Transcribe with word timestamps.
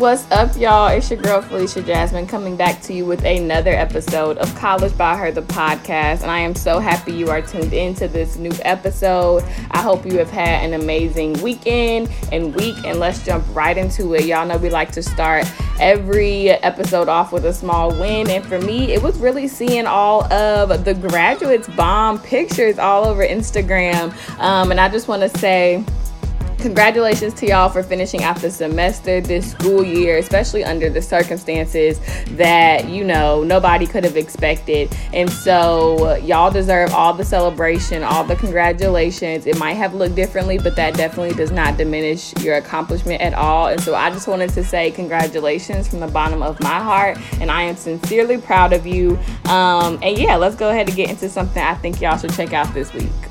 What's 0.00 0.30
up, 0.30 0.56
y'all? 0.56 0.88
It's 0.88 1.10
your 1.10 1.20
girl 1.20 1.42
Felicia 1.42 1.82
Jasmine 1.82 2.26
coming 2.26 2.56
back 2.56 2.80
to 2.84 2.94
you 2.94 3.04
with 3.04 3.22
another 3.22 3.72
episode 3.72 4.38
of 4.38 4.54
College 4.54 4.96
by 4.96 5.14
Her, 5.14 5.30
the 5.30 5.42
podcast. 5.42 6.22
And 6.22 6.30
I 6.30 6.38
am 6.38 6.54
so 6.54 6.78
happy 6.78 7.12
you 7.12 7.28
are 7.28 7.42
tuned 7.42 7.74
in 7.74 7.94
to 7.96 8.08
this 8.08 8.38
new 8.38 8.52
episode. 8.62 9.44
I 9.72 9.82
hope 9.82 10.06
you 10.06 10.16
have 10.16 10.30
had 10.30 10.64
an 10.64 10.80
amazing 10.80 11.34
weekend 11.42 12.10
and 12.32 12.54
week. 12.54 12.76
And 12.86 12.98
let's 12.98 13.22
jump 13.22 13.44
right 13.54 13.76
into 13.76 14.14
it. 14.14 14.24
Y'all 14.24 14.46
know 14.46 14.56
we 14.56 14.70
like 14.70 14.90
to 14.92 15.02
start 15.02 15.44
every 15.78 16.48
episode 16.48 17.10
off 17.10 17.30
with 17.30 17.44
a 17.44 17.52
small 17.52 17.90
win. 17.90 18.30
And 18.30 18.42
for 18.42 18.58
me, 18.58 18.94
it 18.94 19.02
was 19.02 19.18
really 19.18 19.48
seeing 19.48 19.86
all 19.86 20.24
of 20.32 20.82
the 20.82 20.94
graduates' 20.94 21.68
bomb 21.68 22.18
pictures 22.20 22.78
all 22.78 23.04
over 23.04 23.22
Instagram. 23.22 24.14
Um, 24.40 24.70
and 24.70 24.80
I 24.80 24.88
just 24.88 25.08
want 25.08 25.20
to 25.30 25.38
say, 25.38 25.84
congratulations 26.60 27.34
to 27.34 27.46
y'all 27.46 27.68
for 27.68 27.82
finishing 27.82 28.22
out 28.22 28.36
the 28.36 28.50
semester 28.50 29.20
this 29.20 29.50
school 29.50 29.82
year, 29.82 30.18
especially 30.18 30.62
under 30.64 30.90
the 30.90 31.00
circumstances 31.00 32.00
that, 32.36 32.88
you 32.88 33.04
know, 33.04 33.42
nobody 33.42 33.86
could 33.86 34.04
have 34.04 34.16
expected. 34.16 34.94
And 35.12 35.30
so, 35.30 36.16
y'all 36.16 36.50
deserve 36.50 36.92
all 36.92 37.12
the 37.12 37.24
celebration, 37.24 38.02
all 38.02 38.24
the 38.24 38.36
congratulations. 38.36 39.46
It 39.46 39.58
might 39.58 39.74
have 39.74 39.94
looked 39.94 40.14
differently, 40.14 40.58
but 40.58 40.76
that 40.76 40.94
definitely 40.94 41.34
does 41.34 41.50
not 41.50 41.76
diminish 41.76 42.34
your 42.42 42.56
accomplishment 42.56 43.20
at 43.22 43.34
all. 43.34 43.68
And 43.68 43.80
so, 43.80 43.94
I 43.94 44.10
just 44.10 44.28
wanted 44.28 44.50
to 44.50 44.64
say 44.64 44.90
congratulations 44.90 45.88
from 45.88 46.00
the 46.00 46.08
bottom 46.08 46.42
of 46.42 46.60
my 46.60 46.78
heart. 46.80 47.18
And 47.40 47.50
I 47.50 47.62
am 47.62 47.76
sincerely 47.76 48.38
proud 48.38 48.72
of 48.72 48.86
you. 48.86 49.18
Um, 49.46 49.98
and 50.02 50.16
yeah, 50.18 50.36
let's 50.36 50.56
go 50.56 50.70
ahead 50.70 50.88
and 50.88 50.96
get 50.96 51.10
into 51.10 51.28
something 51.28 51.62
I 51.62 51.74
think 51.74 52.00
y'all 52.00 52.18
should 52.18 52.32
check 52.32 52.52
out 52.52 52.72
this 52.74 52.92
week. 52.92 53.29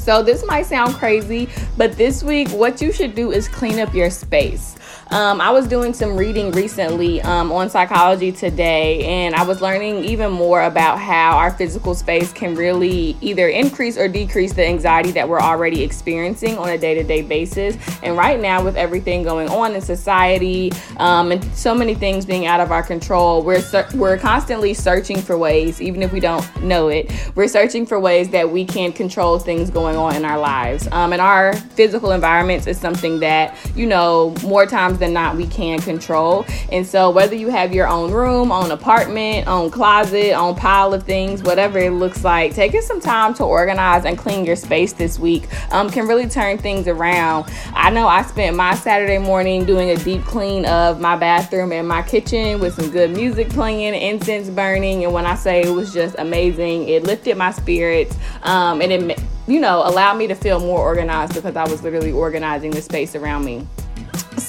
So, 0.00 0.22
this 0.22 0.46
might 0.46 0.64
sound 0.64 0.94
crazy, 0.94 1.50
but 1.76 1.92
this 1.92 2.22
week, 2.22 2.48
what 2.48 2.80
you 2.80 2.90
should 2.90 3.14
do 3.14 3.32
is 3.32 3.48
clean 3.48 3.78
up 3.78 3.94
your 3.94 4.08
space. 4.08 4.76
Um, 5.12 5.40
I 5.40 5.50
was 5.50 5.66
doing 5.66 5.92
some 5.92 6.16
reading 6.16 6.52
recently 6.52 7.20
um, 7.22 7.50
on 7.50 7.68
Psychology 7.68 8.30
Today, 8.30 9.04
and 9.06 9.34
I 9.34 9.42
was 9.42 9.60
learning 9.60 10.04
even 10.04 10.30
more 10.30 10.62
about 10.62 11.00
how 11.00 11.36
our 11.36 11.50
physical 11.50 11.96
space 11.96 12.32
can 12.32 12.54
really 12.54 13.16
either 13.20 13.48
increase 13.48 13.98
or 13.98 14.06
decrease 14.06 14.52
the 14.52 14.64
anxiety 14.64 15.10
that 15.10 15.28
we're 15.28 15.40
already 15.40 15.82
experiencing 15.82 16.56
on 16.58 16.68
a 16.68 16.78
day 16.78 16.94
to 16.94 17.02
day 17.02 17.22
basis. 17.22 17.76
And 18.04 18.16
right 18.16 18.38
now, 18.38 18.62
with 18.62 18.76
everything 18.76 19.24
going 19.24 19.48
on 19.48 19.74
in 19.74 19.80
society 19.80 20.70
um, 20.98 21.32
and 21.32 21.44
so 21.56 21.74
many 21.74 21.96
things 21.96 22.24
being 22.24 22.46
out 22.46 22.60
of 22.60 22.70
our 22.70 22.84
control, 22.84 23.42
we're, 23.42 23.64
we're 23.94 24.16
constantly 24.16 24.74
searching 24.74 25.20
for 25.20 25.36
ways, 25.36 25.82
even 25.82 26.04
if 26.04 26.12
we 26.12 26.20
don't 26.20 26.62
know 26.62 26.86
it, 26.86 27.10
we're 27.34 27.48
searching 27.48 27.84
for 27.84 27.98
ways 27.98 28.28
that 28.28 28.48
we 28.48 28.64
can 28.64 28.92
control 28.92 29.40
things 29.40 29.70
going 29.70 29.96
on 29.96 30.14
in 30.14 30.24
our 30.24 30.38
lives. 30.38 30.86
Um, 30.92 31.12
and 31.12 31.20
our 31.20 31.54
physical 31.54 32.12
environments 32.12 32.68
is 32.68 32.78
something 32.78 33.18
that, 33.18 33.58
you 33.74 33.86
know, 33.86 34.36
more 34.44 34.66
times 34.66 34.99
than 35.00 35.12
not 35.12 35.36
we 35.36 35.46
can 35.46 35.80
control. 35.80 36.46
And 36.70 36.86
so 36.86 37.10
whether 37.10 37.34
you 37.34 37.48
have 37.48 37.74
your 37.74 37.88
own 37.88 38.12
room, 38.12 38.52
own 38.52 38.70
apartment, 38.70 39.48
own 39.48 39.70
closet, 39.70 40.34
own 40.34 40.54
pile 40.54 40.94
of 40.94 41.02
things, 41.02 41.42
whatever 41.42 41.78
it 41.78 41.90
looks 41.90 42.22
like, 42.22 42.54
taking 42.54 42.82
some 42.82 43.00
time 43.00 43.34
to 43.34 43.44
organize 43.44 44.04
and 44.04 44.16
clean 44.16 44.44
your 44.44 44.56
space 44.56 44.92
this 44.92 45.18
week 45.18 45.48
um, 45.72 45.90
can 45.90 46.06
really 46.06 46.28
turn 46.28 46.58
things 46.58 46.86
around. 46.86 47.50
I 47.74 47.90
know 47.90 48.06
I 48.06 48.22
spent 48.22 48.56
my 48.56 48.74
Saturday 48.74 49.18
morning 49.18 49.64
doing 49.64 49.90
a 49.90 49.96
deep 49.96 50.22
clean 50.22 50.66
of 50.66 51.00
my 51.00 51.16
bathroom 51.16 51.72
and 51.72 51.88
my 51.88 52.02
kitchen 52.02 52.60
with 52.60 52.74
some 52.74 52.90
good 52.90 53.10
music 53.10 53.48
playing, 53.48 53.94
incense 53.94 54.48
burning, 54.48 55.04
and 55.04 55.12
when 55.12 55.26
I 55.26 55.34
say 55.34 55.62
it 55.62 55.70
was 55.70 55.92
just 55.92 56.14
amazing, 56.18 56.88
it 56.88 57.04
lifted 57.04 57.36
my 57.36 57.50
spirits 57.50 58.16
um, 58.42 58.80
and 58.80 58.92
it 58.92 59.18
you 59.50 59.58
know, 59.58 59.82
allowed 59.84 60.16
me 60.16 60.28
to 60.28 60.34
feel 60.34 60.60
more 60.60 60.78
organized 60.78 61.34
because 61.34 61.56
I 61.56 61.64
was 61.64 61.82
literally 61.82 62.12
organizing 62.12 62.70
the 62.70 62.80
space 62.80 63.16
around 63.16 63.44
me. 63.44 63.66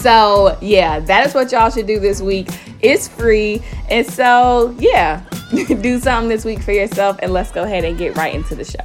So, 0.02 0.58
yeah, 0.62 1.00
that 1.02 1.28
is 1.28 1.36
what 1.36 1.52
y'all 1.52 1.70
should 1.70 1.86
do 1.86 2.00
this 2.00 2.22
week. 2.22 2.48
It's 2.82 3.08
free. 3.08 3.62
And 3.88 4.04
so, 4.08 4.76
yeah, 4.80 5.24
do 5.52 6.00
something 6.00 6.28
this 6.28 6.44
week 6.44 6.60
for 6.64 6.72
yourself. 6.72 7.20
And 7.22 7.32
let's 7.32 7.52
go 7.52 7.62
ahead 7.62 7.84
and 7.84 8.00
get 8.00 8.18
right 8.18 8.34
into 8.34 8.56
the 8.56 8.66
show. 8.66 8.80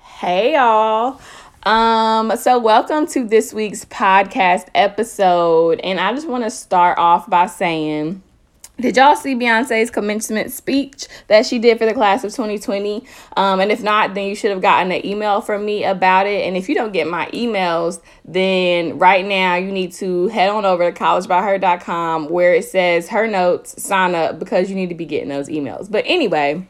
Hey, 0.00 0.54
y'all. 0.54 1.20
Um, 1.64 2.34
so 2.38 2.58
welcome 2.58 3.06
to 3.08 3.26
this 3.26 3.52
week's 3.52 3.84
podcast 3.84 4.68
episode. 4.74 5.80
And 5.80 6.00
I 6.00 6.14
just 6.14 6.26
want 6.26 6.44
to 6.44 6.50
start 6.50 6.96
off 6.96 7.28
by 7.28 7.48
saying, 7.48 8.22
did 8.78 8.96
y'all 8.96 9.16
see 9.16 9.34
Beyonce's 9.34 9.90
commencement 9.90 10.52
speech 10.52 11.06
that 11.28 11.46
she 11.46 11.58
did 11.58 11.78
for 11.78 11.86
the 11.86 11.94
class 11.94 12.24
of 12.24 12.32
2020? 12.32 13.04
Um, 13.36 13.60
and 13.60 13.72
if 13.72 13.82
not, 13.82 14.14
then 14.14 14.28
you 14.28 14.34
should 14.34 14.50
have 14.50 14.60
gotten 14.60 14.92
an 14.92 15.04
email 15.04 15.40
from 15.40 15.64
me 15.64 15.84
about 15.84 16.26
it. 16.26 16.46
And 16.46 16.56
if 16.56 16.68
you 16.68 16.74
don't 16.74 16.92
get 16.92 17.06
my 17.06 17.26
emails, 17.28 18.00
then 18.24 18.98
right 18.98 19.24
now 19.24 19.54
you 19.54 19.72
need 19.72 19.92
to 19.94 20.28
head 20.28 20.50
on 20.50 20.66
over 20.66 20.90
to 20.90 20.98
collegebyher.com 20.98 22.28
where 22.28 22.54
it 22.54 22.66
says 22.66 23.08
her 23.08 23.26
notes, 23.26 23.82
sign 23.82 24.14
up 24.14 24.38
because 24.38 24.68
you 24.68 24.76
need 24.76 24.90
to 24.90 24.94
be 24.94 25.06
getting 25.06 25.30
those 25.30 25.48
emails. 25.48 25.90
But 25.90 26.04
anyway, 26.06 26.68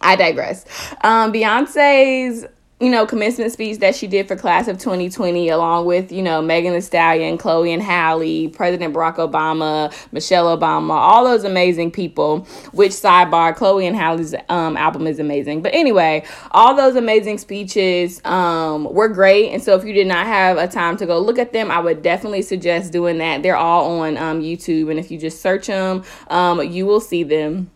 I 0.00 0.16
digress. 0.16 0.64
Um, 1.02 1.32
Beyonce's 1.32 2.46
you 2.78 2.90
know, 2.90 3.06
commencement 3.06 3.50
speech 3.50 3.78
that 3.78 3.94
she 3.94 4.06
did 4.06 4.28
for 4.28 4.36
class 4.36 4.68
of 4.68 4.76
2020, 4.76 5.48
along 5.48 5.86
with, 5.86 6.12
you 6.12 6.22
know, 6.22 6.42
Megan 6.42 6.74
Thee 6.74 6.82
Stallion, 6.82 7.38
Chloe 7.38 7.72
and 7.72 7.82
Halle, 7.82 8.48
President 8.48 8.92
Barack 8.92 9.16
Obama, 9.16 9.90
Michelle 10.12 10.54
Obama, 10.54 10.90
all 10.90 11.24
those 11.24 11.44
amazing 11.44 11.90
people, 11.90 12.40
which 12.72 12.92
sidebar, 12.92 13.56
Chloe 13.56 13.86
and 13.86 13.96
Halle's 13.96 14.34
um, 14.50 14.76
album 14.76 15.06
is 15.06 15.18
amazing. 15.18 15.62
But 15.62 15.72
anyway, 15.72 16.26
all 16.50 16.74
those 16.74 16.96
amazing 16.96 17.38
speeches 17.38 18.20
um, 18.26 18.84
were 18.92 19.08
great. 19.08 19.52
And 19.52 19.62
so 19.62 19.74
if 19.74 19.82
you 19.82 19.94
did 19.94 20.06
not 20.06 20.26
have 20.26 20.58
a 20.58 20.68
time 20.68 20.98
to 20.98 21.06
go 21.06 21.18
look 21.18 21.38
at 21.38 21.54
them, 21.54 21.70
I 21.70 21.78
would 21.78 22.02
definitely 22.02 22.42
suggest 22.42 22.92
doing 22.92 23.16
that. 23.18 23.42
They're 23.42 23.56
all 23.56 24.00
on 24.00 24.18
um, 24.18 24.42
YouTube. 24.42 24.90
And 24.90 25.00
if 25.00 25.10
you 25.10 25.18
just 25.18 25.40
search 25.40 25.68
them, 25.68 26.04
um, 26.28 26.62
you 26.62 26.84
will 26.84 27.00
see 27.00 27.22
them. 27.22 27.70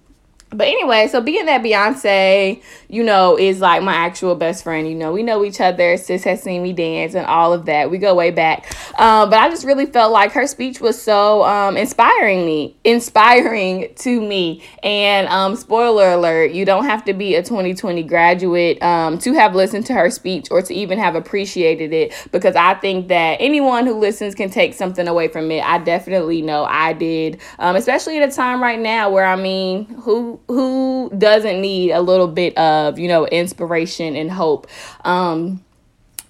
But 0.53 0.67
anyway, 0.67 1.07
so 1.07 1.21
being 1.21 1.47
that 1.47 1.63
Beyonce, 1.63 2.61
you 2.89 3.05
know, 3.05 3.39
is 3.39 3.61
like 3.61 3.85
my 3.85 3.95
actual 3.95 4.35
best 4.35 4.65
friend, 4.65 4.89
you 4.89 4.97
know, 4.97 5.13
we 5.13 5.23
know 5.23 5.45
each 5.45 5.61
other. 5.61 5.97
Sis 5.97 6.25
has 6.25 6.43
seen 6.43 6.61
me 6.65 6.73
dance 6.73 7.15
and 7.15 7.25
all 7.25 7.53
of 7.53 7.67
that. 7.67 7.89
We 7.89 7.99
go 7.99 8.17
way 8.17 8.33
back. 8.33 8.67
Um, 8.99 9.31
but 9.31 9.39
I 9.39 9.49
just 9.49 9.65
really 9.65 9.87
felt 9.87 10.13
like 10.13 10.33
her 10.33 10.49
speech 10.49 10.81
was 10.81 11.01
so 11.01 11.45
um, 11.45 11.77
inspiring 11.77 12.45
me, 12.45 12.77
inspiring 12.83 13.95
to 13.95 14.21
me. 14.21 14.65
And 14.83 15.29
um, 15.29 15.55
spoiler 15.55 16.15
alert, 16.15 16.51
you 16.51 16.65
don't 16.65 16.85
have 16.85 17.05
to 17.05 17.13
be 17.13 17.37
a 17.37 17.45
2020 17.45 18.03
graduate 18.03 18.83
um, 18.83 19.19
to 19.19 19.33
have 19.35 19.55
listened 19.55 19.87
to 19.87 19.95
her 19.95 20.11
speech 20.11 20.49
or 20.51 20.63
to 20.63 20.75
even 20.75 20.99
have 20.99 21.15
appreciated 21.15 21.93
it 21.93 22.13
because 22.33 22.57
I 22.57 22.75
think 22.75 23.07
that 23.07 23.37
anyone 23.39 23.87
who 23.87 23.95
listens 23.95 24.35
can 24.35 24.51
take 24.51 24.75
something 24.75 25.07
away 25.07 25.29
from 25.29 25.49
it. 25.53 25.61
I 25.61 25.79
definitely 25.79 26.43
know 26.43 26.65
I 26.65 26.93
did, 26.93 27.41
um, 27.61 27.77
especially 27.77 28.19
at 28.19 28.29
a 28.29 28.35
time 28.35 28.61
right 28.61 28.81
now 28.81 29.11
where 29.11 29.25
I 29.25 29.37
mean, 29.37 29.87
who 29.87 30.40
who 30.49 31.11
doesn't 31.17 31.61
need 31.61 31.93
a 31.93 32.01
little 32.01 32.29
bit 32.29 32.57
of 32.59 32.99
you 32.99 33.09
know 33.09 33.27
inspiration 33.27 34.17
and 34.17 34.31
hope. 34.31 34.67
Um 35.05 35.65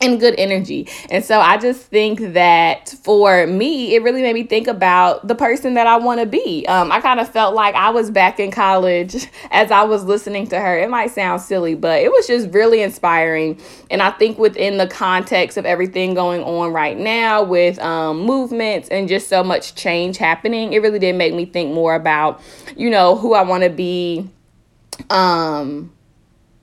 and 0.01 0.19
good 0.19 0.35
energy. 0.39 0.89
And 1.11 1.25
so 1.25 1.41
I 1.41 1.59
just 1.59 1.83
think 1.83 2.33
that 2.33 2.89
for 3.03 3.47
me, 3.47 3.95
it 3.95 4.03
really 4.03 4.23
made 4.23 4.35
me 4.35 4.45
think 4.45 4.67
about 4.67 5.27
the 5.29 5.35
person 5.35 5.75
that 5.75 5.87
I 5.87 5.97
want 5.97 6.21
to 6.21 6.27
be. 6.27 6.67
Um, 6.67 6.91
I 6.91 7.01
kind 7.01 7.21
of 7.21 7.29
felt 7.29 7.55
like 7.55 7.75
I 7.75 7.91
was 7.91 8.11
back 8.11 8.41
in 8.41 8.51
college 8.51 9.29
as 9.51 9.71
I 9.71 9.83
was 9.83 10.05
listening 10.05 10.47
to 10.49 10.61
her. 10.61 10.79
It 10.79 10.89
might 10.89 11.11
sound 11.11 11.43
silly, 11.43 11.75
but 11.75 12.01
it 12.01 12.11
was 12.11 12.27
just 12.27 12.53
really 12.55 12.83
inspiring. 12.83 13.61
And 13.91 14.03
I 14.03 14.11
think 14.11 14.39
within 14.39 14.79
the 14.79 14.87
context 14.87 15.59
of 15.59 15.67
everything 15.67 16.15
going 16.15 16.43
on 16.43 16.73
right 16.73 16.97
now 16.97 17.43
with 17.43 17.79
um, 17.81 18.21
movements 18.21 18.89
and 18.89 19.09
just 19.09 19.29
so 19.29 19.45
much 19.45 19.75
change 19.75 20.17
happening, 20.17 20.73
it 20.73 20.79
really 20.79 20.99
did 20.99 21.15
make 21.17 21.35
me 21.35 21.45
think 21.45 21.75
more 21.75 21.95
about, 21.95 22.41
you 22.77 22.89
know, 22.89 23.17
who 23.17 23.35
I 23.35 23.43
want 23.43 23.65
to 23.65 23.71
be. 23.71 24.31
Um, 25.09 25.93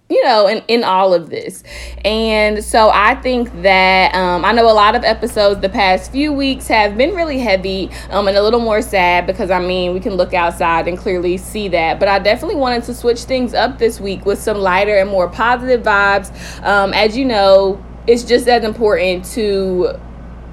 you 0.10 0.24
know, 0.24 0.48
in, 0.48 0.64
in 0.68 0.84
all 0.84 1.14
of 1.14 1.30
this. 1.30 1.64
And 2.06 2.64
so 2.64 2.90
I 2.90 3.16
think 3.16 3.62
that 3.62 4.16
um, 4.16 4.46
I 4.46 4.54
know 4.54 4.70
a 4.70 4.74
lot 4.74 4.96
of 4.96 5.04
episodes 5.04 5.62
the 5.62 5.70
past 5.70 6.12
few 6.12 6.32
weeks 6.32 6.68
have 6.68 6.98
been 6.98 7.14
really 7.14 7.40
heavy 7.40 7.90
um, 8.10 8.28
and 8.28 8.38
a 8.38 8.42
little 8.42 8.62
more 8.62 8.82
sad 8.82 9.28
because 9.28 9.52
I 9.52 9.60
mean, 9.60 9.94
we 9.94 10.00
can 10.00 10.14
look 10.14 10.34
outside 10.34 10.88
and 10.88 10.98
clearly 10.98 11.38
see 11.38 11.68
that. 11.70 12.00
But 12.00 12.08
I 12.08 12.20
definitely 12.20 12.56
wanted 12.56 12.84
to 12.84 12.94
switch 12.94 13.24
things 13.24 13.54
up 13.54 13.78
this 13.80 14.00
week 14.00 14.26
with 14.26 14.40
some 14.40 14.58
lighter 14.58 14.96
and 14.96 15.10
more 15.10 15.28
positive 15.28 15.84
vibes. 15.84 16.32
Um, 16.64 16.94
as 16.94 17.18
you 17.18 17.26
know, 17.26 17.84
it's 18.08 18.24
just 18.24 18.48
as 18.48 18.64
important 18.64 19.26
to 19.26 20.00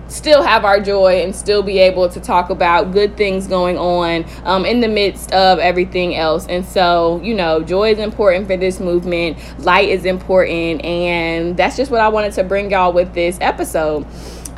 still 0.08 0.42
have 0.42 0.64
our 0.64 0.80
joy 0.80 1.22
and 1.22 1.34
still 1.34 1.62
be 1.62 1.78
able 1.78 2.08
to 2.08 2.20
talk 2.20 2.50
about 2.50 2.92
good 2.92 3.16
things 3.16 3.46
going 3.46 3.78
on 3.78 4.24
um, 4.44 4.64
in 4.64 4.80
the 4.80 4.88
midst 4.88 5.32
of 5.32 5.58
everything 5.58 6.14
else. 6.14 6.46
And 6.46 6.64
so, 6.64 7.20
you 7.22 7.34
know, 7.34 7.62
joy 7.62 7.92
is 7.92 7.98
important 7.98 8.46
for 8.46 8.56
this 8.56 8.80
movement, 8.80 9.38
light 9.60 9.88
is 9.88 10.04
important, 10.04 10.84
and 10.84 11.56
that's 11.56 11.76
just 11.76 11.90
what 11.90 12.00
I 12.00 12.08
wanted 12.08 12.32
to 12.34 12.44
bring 12.44 12.70
y'all 12.70 12.92
with 12.92 13.14
this 13.14 13.38
episode. 13.40 14.06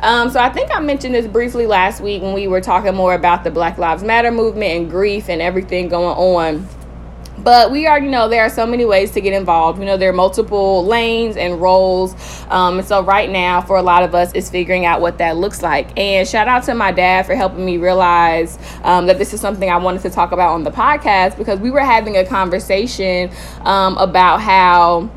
Um, 0.01 0.29
so 0.29 0.39
I 0.39 0.49
think 0.49 0.69
I 0.71 0.79
mentioned 0.79 1.15
this 1.15 1.25
briefly 1.25 1.65
last 1.65 2.01
week 2.01 2.21
when 2.21 2.33
we 2.33 2.47
were 2.47 2.61
talking 2.61 2.93
more 2.93 3.15
about 3.15 3.43
the 3.43 3.49
Black 3.49 3.79
Lives 3.79 4.03
Matter 4.03 4.31
movement 4.31 4.71
and 4.71 4.89
grief 4.89 5.27
and 5.27 5.41
everything 5.41 5.89
going 5.89 6.15
on. 6.15 6.76
But 7.47 7.71
we 7.71 7.87
already 7.87 8.09
know 8.09 8.27
there 8.27 8.43
are 8.43 8.49
so 8.49 8.65
many 8.67 8.83
ways 8.83 9.11
to 9.11 9.21
get 9.21 9.31
involved. 9.31 9.79
You 9.79 9.85
know 9.85 9.95
there 9.95 10.09
are 10.09 10.13
multiple 10.13 10.85
lanes 10.85 11.37
and 11.37 11.61
roles. 11.61 12.13
Um, 12.49 12.79
and 12.79 12.85
so, 12.85 13.01
right 13.01 13.29
now, 13.29 13.61
for 13.61 13.77
a 13.77 13.81
lot 13.81 14.03
of 14.03 14.13
us, 14.13 14.33
is 14.33 14.49
figuring 14.49 14.83
out 14.83 14.99
what 14.99 15.17
that 15.19 15.37
looks 15.37 15.61
like. 15.61 15.97
And 15.97 16.27
shout 16.27 16.49
out 16.49 16.63
to 16.63 16.73
my 16.73 16.91
dad 16.91 17.25
for 17.25 17.35
helping 17.35 17.65
me 17.65 17.77
realize 17.77 18.59
um, 18.83 19.07
that 19.07 19.17
this 19.17 19.33
is 19.33 19.39
something 19.39 19.69
I 19.69 19.77
wanted 19.77 20.01
to 20.01 20.09
talk 20.09 20.33
about 20.33 20.55
on 20.55 20.65
the 20.65 20.71
podcast 20.71 21.37
because 21.37 21.57
we 21.61 21.71
were 21.71 21.79
having 21.79 22.17
a 22.17 22.25
conversation 22.25 23.31
um, 23.61 23.97
about 23.97 24.41
how 24.41 25.09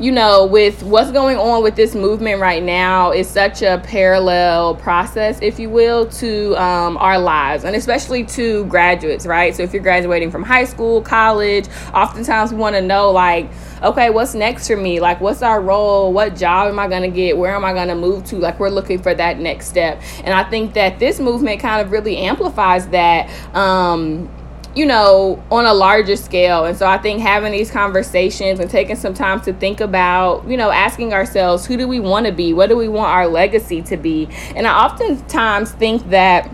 you 0.00 0.12
know, 0.12 0.46
with 0.46 0.82
what's 0.84 1.10
going 1.10 1.36
on 1.38 1.62
with 1.62 1.74
this 1.74 1.94
movement 1.94 2.40
right 2.40 2.62
now, 2.62 3.10
is 3.10 3.28
such 3.28 3.62
a 3.62 3.82
parallel 3.84 4.76
process, 4.76 5.40
if 5.42 5.58
you 5.58 5.68
will, 5.68 6.06
to 6.06 6.54
um, 6.56 6.96
our 6.98 7.18
lives, 7.18 7.64
and 7.64 7.74
especially 7.74 8.24
to 8.24 8.64
graduates, 8.66 9.26
right? 9.26 9.56
So 9.56 9.64
if 9.64 9.72
you're 9.72 9.82
graduating 9.82 10.30
from 10.30 10.44
high 10.44 10.64
school, 10.64 11.02
college, 11.02 11.66
oftentimes 11.92 12.52
we 12.52 12.58
want 12.58 12.76
to 12.76 12.82
know, 12.82 13.10
like, 13.10 13.50
okay, 13.82 14.10
what's 14.10 14.34
next 14.34 14.68
for 14.68 14.76
me? 14.76 15.00
Like, 15.00 15.20
what's 15.20 15.42
our 15.42 15.60
role? 15.60 16.12
What 16.12 16.36
job 16.36 16.68
am 16.68 16.78
I 16.78 16.86
going 16.86 17.02
to 17.02 17.08
get? 17.08 17.36
Where 17.36 17.54
am 17.54 17.64
I 17.64 17.72
going 17.72 17.88
to 17.88 17.96
move 17.96 18.24
to? 18.26 18.36
Like, 18.36 18.60
we're 18.60 18.70
looking 18.70 19.02
for 19.02 19.14
that 19.14 19.40
next 19.40 19.66
step. 19.66 20.00
And 20.22 20.32
I 20.32 20.48
think 20.48 20.74
that 20.74 21.00
this 21.00 21.18
movement 21.18 21.60
kind 21.60 21.84
of 21.84 21.90
really 21.90 22.18
amplifies 22.18 22.86
that. 22.88 23.28
Um, 23.54 24.30
you 24.78 24.86
know, 24.86 25.42
on 25.50 25.66
a 25.66 25.74
larger 25.74 26.14
scale. 26.14 26.64
And 26.64 26.78
so 26.78 26.86
I 26.86 26.98
think 26.98 27.20
having 27.20 27.50
these 27.50 27.68
conversations 27.68 28.60
and 28.60 28.70
taking 28.70 28.94
some 28.94 29.12
time 29.12 29.40
to 29.40 29.52
think 29.52 29.80
about, 29.80 30.46
you 30.48 30.56
know, 30.56 30.70
asking 30.70 31.12
ourselves, 31.12 31.66
who 31.66 31.76
do 31.76 31.88
we 31.88 31.98
want 31.98 32.26
to 32.26 32.32
be? 32.32 32.52
What 32.52 32.68
do 32.68 32.76
we 32.76 32.86
want 32.86 33.10
our 33.10 33.26
legacy 33.26 33.82
to 33.82 33.96
be? 33.96 34.28
And 34.54 34.68
I 34.68 34.84
oftentimes 34.84 35.72
think 35.72 36.10
that 36.10 36.46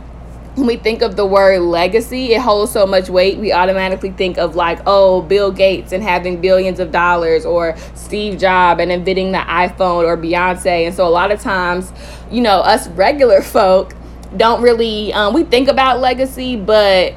when 0.54 0.66
we 0.66 0.76
think 0.76 1.02
of 1.02 1.16
the 1.16 1.26
word 1.26 1.60
legacy, 1.60 2.32
it 2.32 2.40
holds 2.40 2.72
so 2.72 2.86
much 2.86 3.10
weight. 3.10 3.36
We 3.36 3.52
automatically 3.52 4.12
think 4.12 4.38
of 4.38 4.56
like, 4.56 4.80
oh, 4.86 5.20
Bill 5.20 5.52
Gates 5.52 5.92
and 5.92 6.02
having 6.02 6.40
billions 6.40 6.80
of 6.80 6.92
dollars, 6.92 7.44
or 7.44 7.76
Steve 7.94 8.38
Jobs 8.38 8.80
and 8.80 8.90
inventing 8.90 9.32
the 9.32 9.38
iPhone, 9.38 10.04
or 10.04 10.16
Beyonce. 10.16 10.86
And 10.86 10.94
so 10.94 11.06
a 11.06 11.10
lot 11.10 11.30
of 11.30 11.42
times, 11.42 11.92
you 12.30 12.40
know, 12.40 12.60
us 12.60 12.88
regular 12.88 13.42
folk 13.56 13.92
don't 14.34 14.62
really 14.62 15.12
um, 15.12 15.34
we 15.34 15.44
think 15.44 15.68
about 15.68 16.00
legacy, 16.00 16.56
but 16.56 17.14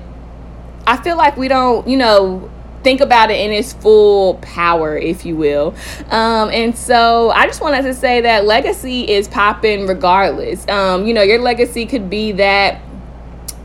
I 0.88 0.98
feel 0.98 1.18
like 1.18 1.36
we 1.36 1.50
don't, 1.50 1.88
you 1.88 1.98
know, 1.98 2.50
think 2.82 3.02
about 3.02 3.30
it 3.30 3.42
in 3.42 3.52
its 3.52 3.74
full 3.74 4.36
power, 4.36 4.98
if 4.98 5.26
you 5.26 5.36
will. 5.36 5.76
Um, 6.10 6.50
and 6.52 6.76
so 6.78 7.32
I 7.32 7.46
just 7.46 7.60
wanted 7.60 7.82
to 7.82 7.94
say 7.94 8.22
that 8.22 8.46
legacy 8.46 9.10
is 9.10 9.28
popping 9.28 9.88
regardless. 9.88 10.66
Um, 10.70 11.06
you 11.06 11.14
know, 11.14 11.24
your 11.24 11.40
legacy 11.40 11.86
could 11.86 12.10
be 12.10 12.32
that 12.34 12.82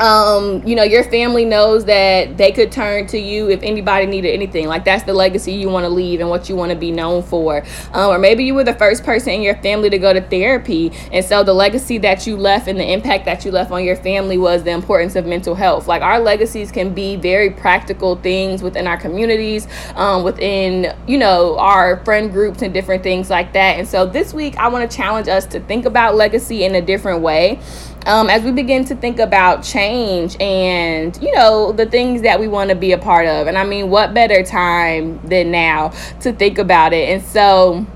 um, 0.03 0.67
you 0.67 0.75
know, 0.75 0.83
your 0.83 1.05
family 1.05 1.45
knows 1.45 1.85
that 1.85 2.37
they 2.37 2.51
could 2.51 2.73
turn 2.73 3.07
to 3.07 3.19
you 3.19 3.49
if 3.49 3.63
anybody 3.63 4.05
needed 4.05 4.31
anything. 4.31 4.67
Like 4.67 4.85
that's 4.85 5.05
the 5.05 5.15
legacy 5.15 5.53
you 5.53 5.69
want 5.69 5.85
to 5.85 5.89
leave 5.89 6.19
and 6.19 6.29
what 6.29 6.49
you 6.49 6.57
want 6.57 6.73
to 6.73 6.77
be 6.77 6.91
known 6.91 7.23
for. 7.23 7.63
Um, 7.93 8.11
or 8.11 8.19
maybe 8.19 8.43
you 8.43 8.53
were 8.53 8.65
the 8.65 8.75
first 8.75 9.05
person 9.05 9.33
in 9.35 9.43
your 9.43 9.55
family 9.59 9.91
to 9.91 9.99
go 9.99 10.13
to 10.13 10.21
therapy, 10.21 10.91
and 11.13 11.25
so 11.25 11.45
the 11.45 11.55
legacy 11.55 11.99
that 11.99 12.27
you 12.27 12.37
left 12.37 12.67
and 12.67 12.81
the 12.81 12.93
impact 12.93 13.27
that 13.27 13.45
you 13.45 13.53
left 13.53 13.71
on 13.71 13.85
your 13.85 13.95
family 13.95 14.39
was 14.39 14.65
the 14.65 14.73
importance 14.73 15.15
of 15.15 15.25
mental 15.25 15.55
health. 15.55 15.87
Like 15.87 16.03
our 16.03 16.19
legacies 16.19 16.73
can 16.73 16.93
be 16.93 17.15
very 17.15 17.51
practical 17.51 18.17
things 18.17 18.61
within 18.61 18.89
our 18.89 18.97
communities, 18.97 19.69
um, 19.95 20.25
within 20.25 20.97
you 21.07 21.17
know 21.17 21.57
our 21.59 22.05
friend 22.05 22.33
groups 22.33 22.63
and 22.63 22.75
different 22.75 23.05
things 23.05 23.31
like 23.31 23.53
that. 23.53 23.79
And 23.79 23.87
so 23.87 24.05
this 24.05 24.35
week 24.35 24.57
I 24.57 24.67
want 24.67 24.91
to 24.91 24.97
challenge 24.97 25.29
us 25.29 25.47
to 25.47 25.61
think 25.61 25.87
about 25.87 26.17
legacy 26.17 26.65
in 26.65 26.75
a 26.75 26.83
different 26.83 27.21
way 27.21 27.61
um, 28.07 28.29
as 28.29 28.43
we 28.43 28.53
begin 28.53 28.85
to 28.85 28.95
think 28.95 29.19
about 29.19 29.63
change 29.63 30.37
and 30.41 31.21
you 31.23 31.33
know 31.35 31.73
the 31.73 31.87
things 31.87 32.23
that 32.23 32.39
we 32.39 32.49
want 32.49 32.71
to 32.71 32.77
be 32.77 32.93
a 32.93 32.99
part 32.99 33.27
of 33.27 33.47
and 33.47 33.57
i 33.59 33.65
mean 33.65 33.91
what 33.91 34.15
better 34.15 34.43
time 34.43 35.21
than 35.27 35.51
now 35.51 35.89
to 36.21 36.33
think 36.33 36.59
about 36.59 36.93
it 36.93 37.09
and 37.09 37.23
so 37.23 37.87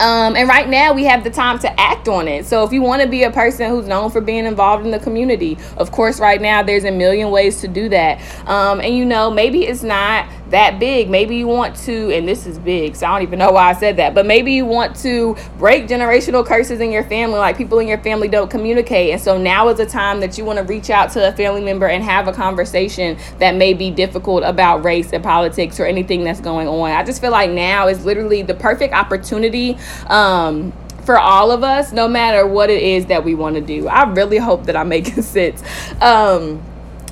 um, 0.00 0.36
and 0.36 0.48
right 0.48 0.68
now, 0.68 0.92
we 0.92 1.04
have 1.04 1.24
the 1.24 1.30
time 1.30 1.58
to 1.58 1.80
act 1.80 2.06
on 2.06 2.28
it. 2.28 2.46
So, 2.46 2.62
if 2.62 2.72
you 2.72 2.82
want 2.82 3.02
to 3.02 3.08
be 3.08 3.24
a 3.24 3.32
person 3.32 3.68
who's 3.68 3.88
known 3.88 4.10
for 4.10 4.20
being 4.20 4.46
involved 4.46 4.84
in 4.84 4.92
the 4.92 5.00
community, 5.00 5.58
of 5.76 5.90
course, 5.90 6.20
right 6.20 6.40
now, 6.40 6.62
there's 6.62 6.84
a 6.84 6.92
million 6.92 7.30
ways 7.30 7.60
to 7.62 7.68
do 7.68 7.88
that. 7.88 8.20
Um, 8.48 8.80
and 8.80 8.96
you 8.96 9.04
know, 9.04 9.28
maybe 9.28 9.66
it's 9.66 9.82
not 9.82 10.28
that 10.50 10.78
big. 10.78 11.10
Maybe 11.10 11.36
you 11.36 11.46
want 11.46 11.76
to, 11.84 12.10
and 12.14 12.26
this 12.26 12.46
is 12.46 12.58
big, 12.58 12.96
so 12.96 13.06
I 13.06 13.10
don't 13.12 13.22
even 13.22 13.38
know 13.38 13.50
why 13.50 13.70
I 13.70 13.72
said 13.74 13.96
that, 13.96 14.14
but 14.14 14.26
maybe 14.26 14.52
you 14.52 14.64
want 14.64 14.96
to 14.96 15.36
break 15.58 15.86
generational 15.86 16.44
curses 16.44 16.80
in 16.80 16.90
your 16.90 17.04
family, 17.04 17.38
like 17.38 17.56
people 17.56 17.78
in 17.78 17.88
your 17.88 17.98
family 17.98 18.28
don't 18.28 18.50
communicate. 18.50 19.12
And 19.12 19.20
so 19.20 19.36
now 19.36 19.68
is 19.68 19.80
a 19.80 19.86
time 19.86 20.20
that 20.20 20.38
you 20.38 20.44
want 20.44 20.58
to 20.58 20.64
reach 20.64 20.90
out 20.90 21.10
to 21.12 21.28
a 21.28 21.32
family 21.32 21.62
member 21.62 21.86
and 21.86 22.02
have 22.02 22.28
a 22.28 22.32
conversation 22.32 23.18
that 23.38 23.54
may 23.54 23.74
be 23.74 23.90
difficult 23.90 24.42
about 24.44 24.84
race 24.84 25.12
and 25.12 25.22
politics 25.22 25.78
or 25.78 25.84
anything 25.84 26.24
that's 26.24 26.40
going 26.40 26.68
on. 26.68 26.90
I 26.90 27.04
just 27.04 27.20
feel 27.20 27.30
like 27.30 27.50
now 27.50 27.88
is 27.88 28.04
literally 28.04 28.42
the 28.42 28.54
perfect 28.54 28.94
opportunity. 28.94 29.76
Um, 30.06 30.72
for 31.04 31.18
all 31.18 31.50
of 31.50 31.64
us, 31.64 31.90
no 31.90 32.06
matter 32.06 32.46
what 32.46 32.68
it 32.68 32.82
is 32.82 33.06
that 33.06 33.24
we 33.24 33.34
want 33.34 33.54
to 33.54 33.62
do. 33.62 33.88
I 33.88 34.02
really 34.12 34.36
hope 34.36 34.66
that 34.66 34.76
I'm 34.76 34.90
making 34.90 35.22
sense. 35.22 35.62
Um, 36.02 36.62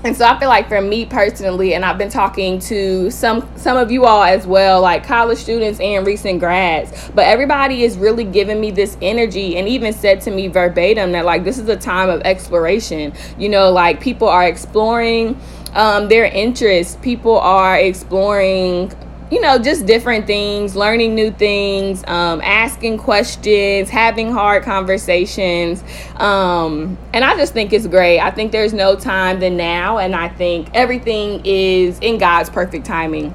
and 0.06 0.16
so 0.16 0.24
I 0.24 0.38
feel 0.38 0.48
like 0.48 0.68
for 0.68 0.80
me 0.80 1.04
personally, 1.04 1.74
and 1.74 1.84
I've 1.84 1.98
been 1.98 2.10
talking 2.10 2.60
to 2.60 3.10
some 3.10 3.48
some 3.56 3.76
of 3.76 3.90
you 3.90 4.04
all 4.04 4.22
as 4.22 4.46
well, 4.46 4.80
like 4.80 5.04
college 5.04 5.38
students 5.38 5.80
and 5.80 6.06
recent 6.06 6.38
grads, 6.38 7.10
but 7.12 7.26
everybody 7.26 7.82
is 7.82 7.98
really 7.98 8.22
giving 8.22 8.60
me 8.60 8.70
this 8.70 8.96
energy 9.02 9.56
and 9.56 9.68
even 9.68 9.92
said 9.92 10.20
to 10.20 10.30
me 10.30 10.46
verbatim 10.46 11.10
that 11.10 11.24
like 11.24 11.42
this 11.42 11.58
is 11.58 11.68
a 11.68 11.76
time 11.76 12.08
of 12.08 12.20
exploration. 12.22 13.12
You 13.36 13.48
know, 13.48 13.72
like 13.72 14.00
people 14.00 14.28
are 14.28 14.46
exploring 14.46 15.36
um, 15.72 16.06
their 16.06 16.26
interests, 16.26 16.96
people 17.02 17.40
are 17.40 17.76
exploring 17.76 18.92
you 19.30 19.40
know, 19.40 19.58
just 19.58 19.86
different 19.86 20.26
things, 20.26 20.76
learning 20.76 21.14
new 21.14 21.32
things, 21.32 22.04
um, 22.06 22.40
asking 22.42 22.98
questions, 22.98 23.90
having 23.90 24.30
hard 24.30 24.62
conversations. 24.62 25.82
Um, 26.16 26.96
and 27.12 27.24
I 27.24 27.36
just 27.36 27.52
think 27.52 27.72
it's 27.72 27.88
great. 27.88 28.20
I 28.20 28.30
think 28.30 28.52
there's 28.52 28.72
no 28.72 28.94
time 28.94 29.40
than 29.40 29.56
now. 29.56 29.98
And 29.98 30.14
I 30.14 30.28
think 30.28 30.68
everything 30.74 31.42
is 31.44 31.98
in 31.98 32.18
God's 32.18 32.50
perfect 32.50 32.86
timing. 32.86 33.34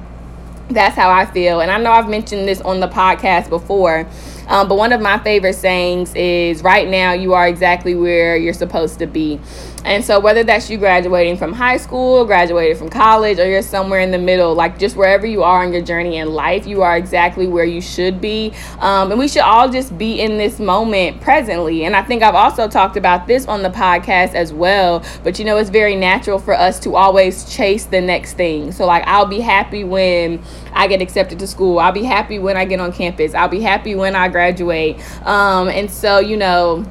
That's 0.70 0.96
how 0.96 1.10
I 1.10 1.26
feel. 1.26 1.60
And 1.60 1.70
I 1.70 1.76
know 1.76 1.90
I've 1.90 2.08
mentioned 2.08 2.48
this 2.48 2.62
on 2.62 2.80
the 2.80 2.88
podcast 2.88 3.50
before. 3.50 4.08
Um, 4.52 4.68
but 4.68 4.74
one 4.74 4.92
of 4.92 5.00
my 5.00 5.18
favorite 5.18 5.54
sayings 5.54 6.14
is 6.14 6.62
right 6.62 6.86
now 6.86 7.12
you 7.12 7.32
are 7.32 7.48
exactly 7.48 7.94
where 7.94 8.36
you're 8.36 8.52
supposed 8.52 8.98
to 8.98 9.06
be. 9.06 9.40
And 9.84 10.04
so, 10.04 10.20
whether 10.20 10.44
that's 10.44 10.70
you 10.70 10.78
graduating 10.78 11.38
from 11.38 11.52
high 11.52 11.76
school, 11.76 12.24
graduating 12.24 12.76
from 12.76 12.88
college, 12.88 13.38
or 13.38 13.48
you're 13.48 13.62
somewhere 13.62 14.00
in 14.00 14.12
the 14.12 14.18
middle, 14.18 14.54
like 14.54 14.78
just 14.78 14.94
wherever 14.94 15.26
you 15.26 15.42
are 15.42 15.64
on 15.64 15.72
your 15.72 15.82
journey 15.82 16.18
in 16.18 16.30
life, 16.30 16.66
you 16.66 16.82
are 16.82 16.96
exactly 16.96 17.48
where 17.48 17.64
you 17.64 17.80
should 17.80 18.20
be. 18.20 18.52
Um, 18.78 19.10
and 19.10 19.18
we 19.18 19.26
should 19.26 19.42
all 19.42 19.68
just 19.68 19.96
be 19.98 20.20
in 20.20 20.38
this 20.38 20.60
moment 20.60 21.20
presently. 21.20 21.84
And 21.84 21.96
I 21.96 22.02
think 22.02 22.22
I've 22.22 22.34
also 22.34 22.68
talked 22.68 22.96
about 22.96 23.26
this 23.26 23.46
on 23.46 23.62
the 23.62 23.70
podcast 23.70 24.34
as 24.34 24.52
well. 24.52 25.02
But 25.24 25.38
you 25.38 25.44
know, 25.44 25.56
it's 25.56 25.70
very 25.70 25.96
natural 25.96 26.38
for 26.38 26.54
us 26.54 26.78
to 26.80 26.94
always 26.94 27.52
chase 27.52 27.86
the 27.86 28.00
next 28.00 28.34
thing. 28.34 28.70
So, 28.70 28.86
like, 28.86 29.02
I'll 29.06 29.26
be 29.26 29.40
happy 29.40 29.82
when 29.82 30.42
I 30.74 30.86
get 30.86 31.02
accepted 31.02 31.38
to 31.40 31.46
school, 31.46 31.80
I'll 31.80 31.92
be 31.92 32.04
happy 32.04 32.38
when 32.38 32.56
I 32.56 32.66
get 32.66 32.78
on 32.78 32.92
campus, 32.92 33.34
I'll 33.34 33.48
be 33.48 33.60
happy 33.60 33.96
when 33.96 34.14
I 34.14 34.28
graduate. 34.42 34.98
Um, 35.24 35.68
and 35.68 35.88
so, 35.88 36.18
you 36.18 36.36
know, 36.36 36.84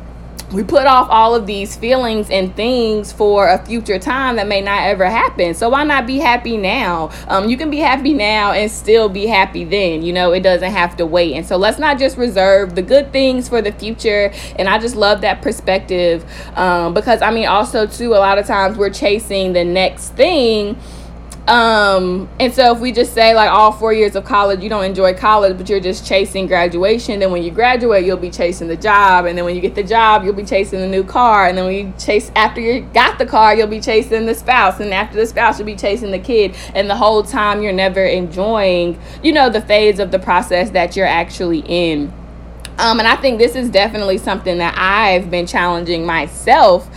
we 0.53 0.63
put 0.63 0.85
off 0.85 1.07
all 1.09 1.33
of 1.33 1.45
these 1.47 1.77
feelings 1.77 2.29
and 2.29 2.53
things 2.55 3.11
for 3.11 3.47
a 3.47 3.65
future 3.65 3.97
time 3.99 4.35
that 4.35 4.47
may 4.47 4.59
not 4.59 4.83
ever 4.83 5.09
happen. 5.09 5.53
So 5.53 5.69
why 5.69 5.83
not 5.85 6.05
be 6.05 6.17
happy 6.17 6.57
now? 6.57 7.09
Um, 7.27 7.49
you 7.49 7.57
can 7.57 7.69
be 7.69 7.77
happy 7.77 8.13
now 8.13 8.51
and 8.51 8.69
still 8.69 9.07
be 9.07 9.27
happy 9.27 9.63
then. 9.63 10.01
You 10.01 10.11
know, 10.11 10.33
it 10.33 10.41
doesn't 10.41 10.71
have 10.71 10.97
to 10.97 11.05
wait. 11.05 11.35
And 11.35 11.45
so 11.45 11.55
let's 11.55 11.79
not 11.79 11.97
just 11.99 12.17
reserve 12.17 12.75
the 12.75 12.81
good 12.81 13.13
things 13.13 13.47
for 13.47 13.61
the 13.61 13.71
future. 13.71 14.33
And 14.57 14.67
I 14.67 14.77
just 14.77 14.95
love 14.95 15.21
that 15.21 15.41
perspective 15.41 16.25
um, 16.57 16.93
because 16.93 17.21
I 17.21 17.31
mean, 17.31 17.47
also 17.47 17.85
too, 17.85 18.13
a 18.13 18.19
lot 18.19 18.37
of 18.37 18.45
times 18.45 18.77
we're 18.77 18.89
chasing 18.89 19.53
the 19.53 19.63
next 19.63 20.09
thing 20.09 20.77
um, 21.47 22.29
and 22.39 22.53
so 22.53 22.73
if 22.73 22.79
we 22.79 22.91
just 22.91 23.13
say 23.13 23.33
like 23.33 23.49
all 23.49 23.71
four 23.71 23.93
years 23.93 24.15
of 24.15 24.23
college, 24.23 24.61
you 24.61 24.69
don't 24.69 24.85
enjoy 24.85 25.13
college, 25.13 25.57
but 25.57 25.67
you're 25.69 25.79
just 25.79 26.05
chasing 26.05 26.47
graduation, 26.47 27.19
then 27.19 27.31
when 27.31 27.43
you 27.43 27.51
graduate, 27.51 28.05
you'll 28.05 28.17
be 28.17 28.29
chasing 28.29 28.67
the 28.67 28.77
job, 28.77 29.25
and 29.25 29.37
then 29.37 29.45
when 29.45 29.55
you 29.55 29.61
get 29.61 29.75
the 29.75 29.83
job, 29.83 30.23
you'll 30.23 30.33
be 30.33 30.45
chasing 30.45 30.79
the 30.79 30.87
new 30.87 31.03
car, 31.03 31.47
and 31.47 31.57
then 31.57 31.65
when 31.65 31.75
you 31.75 31.93
chase 31.97 32.31
after 32.35 32.61
you 32.61 32.81
got 32.93 33.17
the 33.17 33.25
car, 33.25 33.55
you'll 33.55 33.67
be 33.67 33.81
chasing 33.81 34.25
the 34.25 34.35
spouse, 34.35 34.79
and 34.79 34.93
after 34.93 35.17
the 35.17 35.25
spouse, 35.25 35.57
you'll 35.57 35.65
be 35.65 35.75
chasing 35.75 36.11
the 36.11 36.19
kid, 36.19 36.55
and 36.75 36.89
the 36.89 36.95
whole 36.95 37.23
time 37.23 37.61
you're 37.61 37.73
never 37.73 38.03
enjoying, 38.03 38.99
you 39.23 39.31
know, 39.31 39.49
the 39.49 39.61
phase 39.61 39.99
of 39.99 40.11
the 40.11 40.19
process 40.19 40.69
that 40.71 40.95
you're 40.95 41.07
actually 41.07 41.63
in. 41.67 42.13
Um, 42.77 42.99
and 42.99 43.07
I 43.07 43.15
think 43.15 43.37
this 43.37 43.55
is 43.55 43.69
definitely 43.69 44.17
something 44.17 44.57
that 44.57 44.75
I've 44.77 45.29
been 45.29 45.45
challenging 45.45 46.05
myself. 46.05 46.89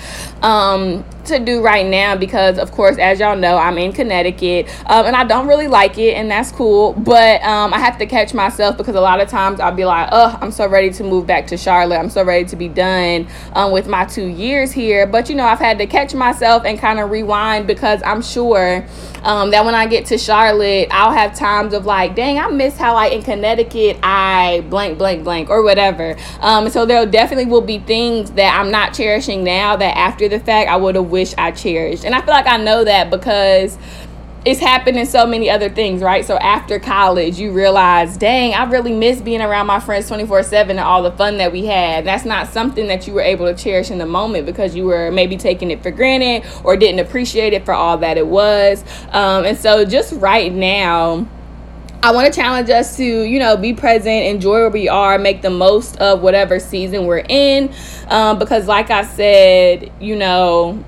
Um, 0.42 1.04
to 1.26 1.38
do 1.38 1.62
right 1.62 1.87
now 1.87 2.16
because 2.16 2.59
of 2.59 2.71
course 2.73 2.99
as 2.99 3.21
y'all 3.21 3.37
know 3.37 3.57
i'm 3.57 3.78
in 3.78 3.93
connecticut 3.93 4.69
um, 4.87 5.07
and 5.07 5.16
i 5.16 5.25
don't 5.25 5.47
really 5.47 5.69
like 5.69 5.99
it 5.99 6.14
and 6.14 6.31
that's 6.31 6.52
cool 6.52 6.93
but 6.93 7.43
um, 7.43 7.73
i 7.75 7.78
have 7.78 7.99
to 7.99 8.07
catch 8.07 8.35
myself 8.35 8.76
because 8.76 8.95
a 8.95 9.00
lot 9.00 9.21
of 9.21 9.28
times 9.28 9.61
i'll 9.61 9.75
be 9.75 9.85
like 9.85 10.09
oh 10.12 10.38
i'm 10.40 10.50
so 10.50 10.69
ready 10.69 10.90
to 10.90 11.04
move 11.04 11.26
back 11.26 11.47
to 11.47 11.57
charlotte. 11.57 11.99
I'm 11.99 12.11
so 12.11 12.23
ready 12.23 12.45
to 12.47 12.57
be 12.57 12.69
done 12.69 13.26
um, 13.54 13.73
with 13.73 13.88
my 13.88 14.04
two 14.04 14.26
years 14.26 14.73
here. 14.73 15.07
But 15.07 15.28
you 15.28 15.35
know 15.35 15.45
i've 15.45 15.59
had 15.59 15.78
to 15.78 15.87
catch 15.87 16.14
myself 16.14 16.64
and 16.64 16.78
kind 16.78 17.00
of 17.00 17.11
rewind 17.11 17.66
because 17.66 18.02
i'm 18.04 18.23
sure 18.23 18.85
um, 19.23 19.50
that 19.50 19.64
when 19.64 19.75
i 19.75 19.87
get 19.87 20.07
to 20.07 20.19
charlotte 20.19 20.88
i'll 20.90 21.12
have 21.12 21.35
times 21.35 21.73
of 21.73 21.87
like 21.87 22.14
dang 22.14 22.38
i 22.38 22.49
miss 22.49 22.76
how 22.76 22.95
like 22.95 23.12
in 23.12 23.23
connecticut 23.23 23.99
i 24.02 24.64
blank 24.69 24.99
blank 24.99 25.25
blank 25.25 25.50
or 25.50 25.62
whatever. 25.62 26.16
Um, 26.40 26.69
so 26.69 26.85
there 26.85 27.04
definitely 27.07 27.47
will 27.47 27.61
be 27.61 27.78
things 27.78 28.33
that 28.33 28.59
i'm 28.59 28.71
not 28.71 28.93
cherishing 28.93 29.45
now 29.45 29.76
that 29.76 29.97
after 29.97 30.28
the 30.28 30.38
fact 30.38 30.69
i 30.69 30.76
would 30.76 30.95
have 30.95 31.11
wish 31.14 31.33
I 31.38 31.52
cherished. 31.52 32.04
And 32.04 32.12
I 32.12 32.21
feel 32.21 32.35
like 32.35 32.49
I 32.49 32.56
know 32.56 32.83
that 32.83 33.09
because 33.09 33.78
it's 34.44 34.61
happened 34.61 34.99
in 34.99 35.06
so 35.06 35.26
many 35.26 35.49
other 35.49 35.71
things, 35.71 36.02
right? 36.02 36.25
So 36.25 36.37
after 36.37 36.80
college, 36.80 37.38
you 37.38 37.52
realize, 37.52 38.16
dang, 38.16 38.52
I 38.52 38.64
really 38.64 38.92
miss 38.92 39.23
being 39.23 39.40
around 39.40 39.68
my 39.68 39.78
friends 39.78 40.09
24 40.09 40.42
7 40.42 40.71
and 40.76 40.80
all 40.80 41.04
the 41.04 41.12
fun 41.12 41.38
that 41.38 41.52
we 41.52 41.64
had. 41.66 42.04
That's 42.04 42.25
not 42.25 42.49
something 42.49 42.88
that 42.88 43.06
you 43.06 43.14
were 43.14 43.23
able 43.23 43.47
to 43.47 43.54
cherish 43.54 43.92
in 43.92 43.99
the 43.99 44.06
moment 44.06 44.44
because 44.44 44.75
you 44.75 44.85
were 44.87 45.12
maybe 45.12 45.37
taking 45.37 45.71
it 45.71 45.85
for 45.85 45.92
granted 45.92 46.44
or 46.64 46.76
didn't 46.76 46.99
appreciate 46.99 47.52
it 47.52 47.64
for 47.64 47.73
all 47.73 47.97
that 47.99 48.18
it 48.18 48.26
was. 48.26 48.83
Um, 49.12 49.44
and 49.44 49.56
so 49.56 49.85
just 49.85 50.12
right 50.14 50.52
now, 50.52 51.26
I 52.04 52.12
want 52.12 52.30
to 52.30 52.38
challenge 52.38 52.68
us 52.68 52.99
to, 52.99 53.02
you 53.02 53.38
know, 53.38 53.56
be 53.56 53.73
present, 53.73 54.26
enjoy 54.26 54.61
where 54.61 54.68
we 54.68 54.90
are, 54.90 55.18
make 55.18 55.40
the 55.40 55.49
most 55.49 55.97
of 56.02 56.21
whatever 56.21 56.61
season 56.61 57.06
we're 57.06 57.25
in. 57.26 57.73
Um, 58.09 58.38
because, 58.38 58.66
like 58.66 58.90
I 58.90 59.04
said, 59.04 59.90
you 60.00 60.14
know, 60.14 60.85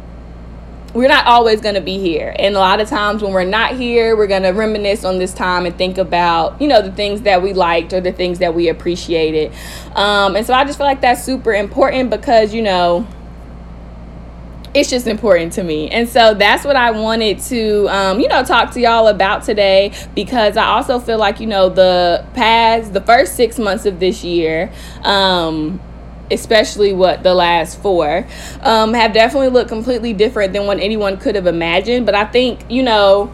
we're 0.96 1.08
not 1.08 1.26
always 1.26 1.60
going 1.60 1.74
to 1.74 1.80
be 1.82 1.98
here. 1.98 2.34
And 2.38 2.56
a 2.56 2.58
lot 2.58 2.80
of 2.80 2.88
times 2.88 3.22
when 3.22 3.34
we're 3.34 3.44
not 3.44 3.76
here, 3.76 4.16
we're 4.16 4.26
going 4.26 4.44
to 4.44 4.50
reminisce 4.50 5.04
on 5.04 5.18
this 5.18 5.34
time 5.34 5.66
and 5.66 5.76
think 5.76 5.98
about, 5.98 6.58
you 6.58 6.66
know, 6.66 6.80
the 6.80 6.90
things 6.90 7.20
that 7.22 7.42
we 7.42 7.52
liked 7.52 7.92
or 7.92 8.00
the 8.00 8.12
things 8.12 8.38
that 8.38 8.54
we 8.54 8.68
appreciated. 8.70 9.52
Um, 9.94 10.36
and 10.36 10.46
so 10.46 10.54
I 10.54 10.64
just 10.64 10.78
feel 10.78 10.86
like 10.86 11.02
that's 11.02 11.22
super 11.22 11.52
important 11.52 12.08
because, 12.08 12.54
you 12.54 12.62
know, 12.62 13.06
it's 14.72 14.88
just 14.88 15.06
important 15.06 15.52
to 15.54 15.62
me. 15.62 15.90
And 15.90 16.08
so 16.08 16.32
that's 16.32 16.64
what 16.64 16.76
I 16.76 16.90
wanted 16.92 17.40
to, 17.40 17.88
um, 17.88 18.18
you 18.18 18.28
know, 18.28 18.42
talk 18.42 18.70
to 18.72 18.80
y'all 18.80 19.08
about 19.08 19.42
today 19.42 19.92
because 20.14 20.56
I 20.56 20.64
also 20.64 20.98
feel 20.98 21.18
like, 21.18 21.40
you 21.40 21.46
know, 21.46 21.68
the 21.68 22.26
past, 22.32 22.94
the 22.94 23.02
first 23.02 23.36
six 23.36 23.58
months 23.58 23.84
of 23.84 24.00
this 24.00 24.24
year, 24.24 24.72
um, 25.02 25.78
especially 26.30 26.92
what 26.92 27.22
the 27.22 27.34
last 27.34 27.80
four 27.80 28.26
um, 28.60 28.94
have 28.94 29.12
definitely 29.12 29.48
looked 29.48 29.68
completely 29.68 30.12
different 30.12 30.52
than 30.52 30.66
what 30.66 30.78
anyone 30.80 31.16
could 31.16 31.34
have 31.34 31.46
imagined. 31.46 32.06
But 32.06 32.14
i 32.14 32.24
think 32.24 32.60
you 32.70 32.82
know 32.82 33.32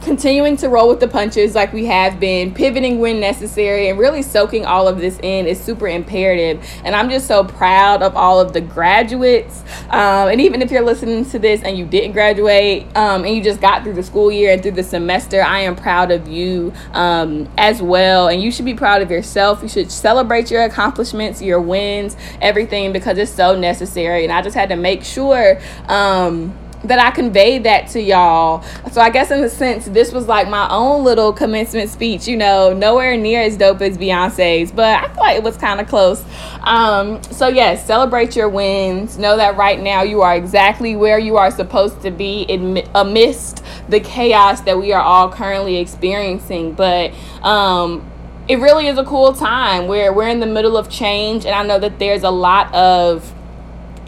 continuing 0.00 0.56
to 0.58 0.68
roll 0.68 0.88
with 0.88 1.00
the 1.00 1.08
punches 1.08 1.54
like 1.54 1.72
we 1.72 1.86
have 1.86 2.18
been, 2.18 2.54
pivoting 2.54 2.98
when 2.98 3.20
necessary, 3.20 3.88
and 3.88 3.98
really 3.98 4.22
soaking 4.22 4.64
all 4.64 4.88
of 4.88 4.98
this 4.98 5.18
in 5.22 5.46
is 5.46 5.60
super 5.60 5.86
imperative. 5.88 6.64
And 6.84 6.94
I'm 6.94 7.10
just 7.10 7.26
so 7.26 7.44
proud 7.44 8.02
of 8.02 8.16
all 8.16 8.40
of 8.40 8.52
the 8.52 8.60
graduates. 8.60 9.62
Um, 9.90 10.28
and 10.28 10.40
even 10.40 10.62
if 10.62 10.70
you're 10.70 10.84
listening 10.84 11.24
to 11.26 11.38
this 11.38 11.62
and 11.62 11.76
you 11.76 11.84
didn't 11.84 12.12
graduate 12.12 12.84
um, 12.96 13.24
and 13.24 13.34
you 13.34 13.42
just 13.42 13.60
got 13.60 13.82
through 13.82 13.94
the 13.94 14.02
school 14.02 14.30
year 14.32 14.52
and 14.52 14.62
through 14.62 14.72
the 14.72 14.82
semester, 14.82 15.42
I 15.42 15.60
am 15.60 15.76
proud 15.76 16.10
of 16.10 16.28
you 16.28 16.72
um, 16.92 17.48
as 17.58 17.82
well. 17.82 18.28
And 18.28 18.42
you 18.42 18.50
should 18.50 18.64
be 18.64 18.74
proud 18.74 19.02
of 19.02 19.10
yourself. 19.10 19.62
You 19.62 19.68
should 19.68 19.90
celebrate 19.90 20.50
your 20.50 20.62
accomplishments, 20.62 21.42
your 21.42 21.60
wins, 21.60 22.16
everything 22.40 22.92
because 22.92 23.18
it's 23.18 23.32
so 23.32 23.58
necessary. 23.58 24.24
And 24.24 24.32
I 24.32 24.42
just 24.42 24.56
had 24.56 24.70
to 24.70 24.76
make 24.76 25.04
sure. 25.04 25.60
Um, 25.88 26.56
that 26.84 26.98
I 26.98 27.10
conveyed 27.10 27.64
that 27.64 27.88
to 27.88 28.00
y'all. 28.00 28.62
So 28.90 29.00
I 29.00 29.10
guess 29.10 29.30
in 29.30 29.44
a 29.44 29.48
sense, 29.48 29.86
this 29.86 30.12
was 30.12 30.26
like 30.26 30.48
my 30.48 30.68
own 30.70 31.04
little 31.04 31.32
commencement 31.32 31.90
speech. 31.90 32.26
You 32.26 32.36
know, 32.36 32.72
nowhere 32.72 33.16
near 33.16 33.42
as 33.42 33.56
dope 33.56 33.80
as 33.82 33.98
Beyonce's, 33.98 34.72
but 34.72 35.04
I 35.04 35.08
feel 35.08 35.22
like 35.22 35.36
it 35.36 35.42
was 35.42 35.56
kind 35.56 35.80
of 35.80 35.88
close. 35.88 36.24
Um, 36.62 37.22
so 37.24 37.48
yes, 37.48 37.86
celebrate 37.86 38.34
your 38.36 38.48
wins. 38.48 39.18
Know 39.18 39.36
that 39.36 39.56
right 39.56 39.80
now 39.80 40.02
you 40.02 40.22
are 40.22 40.34
exactly 40.34 40.96
where 40.96 41.18
you 41.18 41.36
are 41.36 41.50
supposed 41.50 42.02
to 42.02 42.10
be 42.10 42.46
amidst 42.94 43.62
the 43.88 44.00
chaos 44.00 44.60
that 44.62 44.78
we 44.78 44.92
are 44.92 45.02
all 45.02 45.30
currently 45.30 45.76
experiencing. 45.76 46.72
But 46.72 47.12
um, 47.42 48.10
it 48.48 48.56
really 48.56 48.86
is 48.86 48.98
a 48.98 49.04
cool 49.04 49.32
time 49.32 49.86
where 49.86 50.12
we're 50.12 50.28
in 50.28 50.40
the 50.40 50.46
middle 50.46 50.76
of 50.76 50.88
change, 50.88 51.44
and 51.44 51.54
I 51.54 51.62
know 51.62 51.78
that 51.78 51.98
there's 51.98 52.22
a 52.22 52.30
lot 52.30 52.72
of 52.74 53.34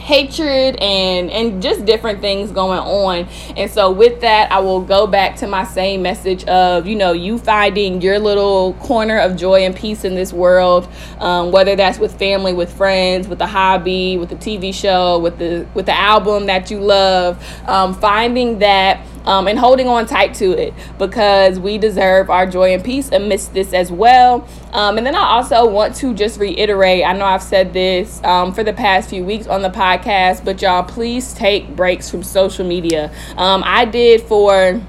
hatred 0.02 0.76
and 0.76 1.30
and 1.30 1.62
just 1.62 1.84
different 1.84 2.20
things 2.20 2.50
going 2.50 2.80
on. 2.80 3.28
And 3.56 3.70
so 3.70 3.90
with 3.90 4.20
that 4.22 4.50
i 4.50 4.58
will 4.58 4.80
go 4.80 5.06
back 5.06 5.36
to 5.36 5.46
my 5.46 5.64
same 5.64 6.02
message 6.02 6.44
of 6.44 6.86
you 6.86 6.96
know 6.96 7.12
you 7.12 7.38
finding 7.38 8.00
your 8.00 8.18
little 8.18 8.74
corner 8.74 9.18
of 9.18 9.36
joy 9.36 9.64
and 9.64 9.76
peace 9.76 10.04
in 10.04 10.14
this 10.14 10.32
world 10.32 10.88
um, 11.18 11.52
whether 11.52 11.76
that's 11.76 11.98
with 11.98 12.18
family 12.18 12.52
with 12.52 12.72
friends 12.72 13.28
with 13.28 13.40
a 13.40 13.46
hobby 13.46 14.18
with 14.18 14.32
a 14.32 14.36
tv 14.36 14.74
show 14.74 15.18
with 15.18 15.38
the 15.38 15.66
with 15.74 15.86
the 15.86 15.96
album 15.96 16.46
that 16.46 16.70
you 16.70 16.80
love 16.80 17.42
um, 17.68 17.94
finding 17.94 18.58
that 18.58 19.06
um, 19.24 19.48
and 19.48 19.58
holding 19.58 19.88
on 19.88 20.06
tight 20.06 20.34
to 20.34 20.52
it 20.52 20.74
because 20.98 21.58
we 21.58 21.78
deserve 21.78 22.30
our 22.30 22.46
joy 22.46 22.72
and 22.72 22.84
peace 22.84 23.10
amidst 23.10 23.54
this 23.54 23.72
as 23.72 23.90
well. 23.90 24.46
Um, 24.72 24.98
and 24.98 25.06
then 25.06 25.14
I 25.14 25.24
also 25.24 25.68
want 25.68 25.94
to 25.96 26.14
just 26.14 26.38
reiterate 26.38 27.04
I 27.04 27.12
know 27.12 27.24
I've 27.24 27.42
said 27.42 27.72
this 27.72 28.22
um, 28.24 28.52
for 28.52 28.64
the 28.64 28.72
past 28.72 29.10
few 29.10 29.24
weeks 29.24 29.46
on 29.46 29.62
the 29.62 29.70
podcast, 29.70 30.44
but 30.44 30.60
y'all 30.62 30.82
please 30.82 31.34
take 31.34 31.74
breaks 31.76 32.10
from 32.10 32.22
social 32.22 32.66
media. 32.66 33.12
Um, 33.36 33.62
I 33.64 33.84
did 33.84 34.22
for 34.22 34.80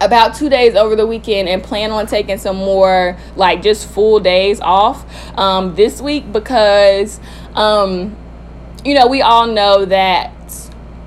about 0.00 0.34
two 0.34 0.48
days 0.48 0.74
over 0.74 0.96
the 0.96 1.06
weekend 1.06 1.48
and 1.48 1.62
plan 1.62 1.90
on 1.90 2.06
taking 2.06 2.38
some 2.38 2.56
more 2.56 3.16
like 3.36 3.62
just 3.62 3.88
full 3.88 4.18
days 4.18 4.60
off 4.60 5.04
um, 5.38 5.74
this 5.74 6.00
week 6.00 6.32
because 6.32 7.20
um, 7.54 8.16
you 8.84 8.94
know 8.94 9.06
we 9.06 9.20
all 9.20 9.46
know 9.46 9.84
that 9.84 10.32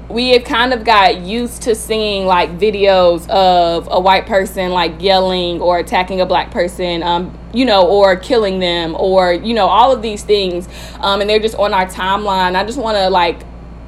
we 0.10 0.30
have 0.30 0.44
kind 0.44 0.74
of 0.74 0.84
got 0.84 1.22
used 1.22 1.62
to 1.64 1.76
seeing 1.76 2.26
like 2.26 2.58
videos 2.58 3.28
of 3.30 3.88
a 3.92 4.00
white 4.00 4.26
person 4.26 4.72
like 4.72 5.02
yelling 5.02 5.62
or 5.62 5.80
attacking 5.80 6.22
a 6.22 6.26
black 6.26 6.52
person 6.52 7.02
um, 7.04 7.38
you 7.54 7.66
know 7.66 7.88
or 7.88 8.16
killing 8.16 8.60
them 8.60 8.96
or 9.00 9.34
you 9.34 9.54
know 9.54 9.68
all 9.68 9.92
of 9.92 10.02
these 10.02 10.24
things 10.24 10.68
um, 11.00 11.22
and 11.22 11.30
they're 11.30 11.40
just 11.40 11.56
on 11.56 11.74
our 11.74 11.86
timeline. 11.86 12.56
I 12.56 12.64
just 12.64 12.78
want 12.78 12.98
to 12.98 13.10
like 13.10 13.42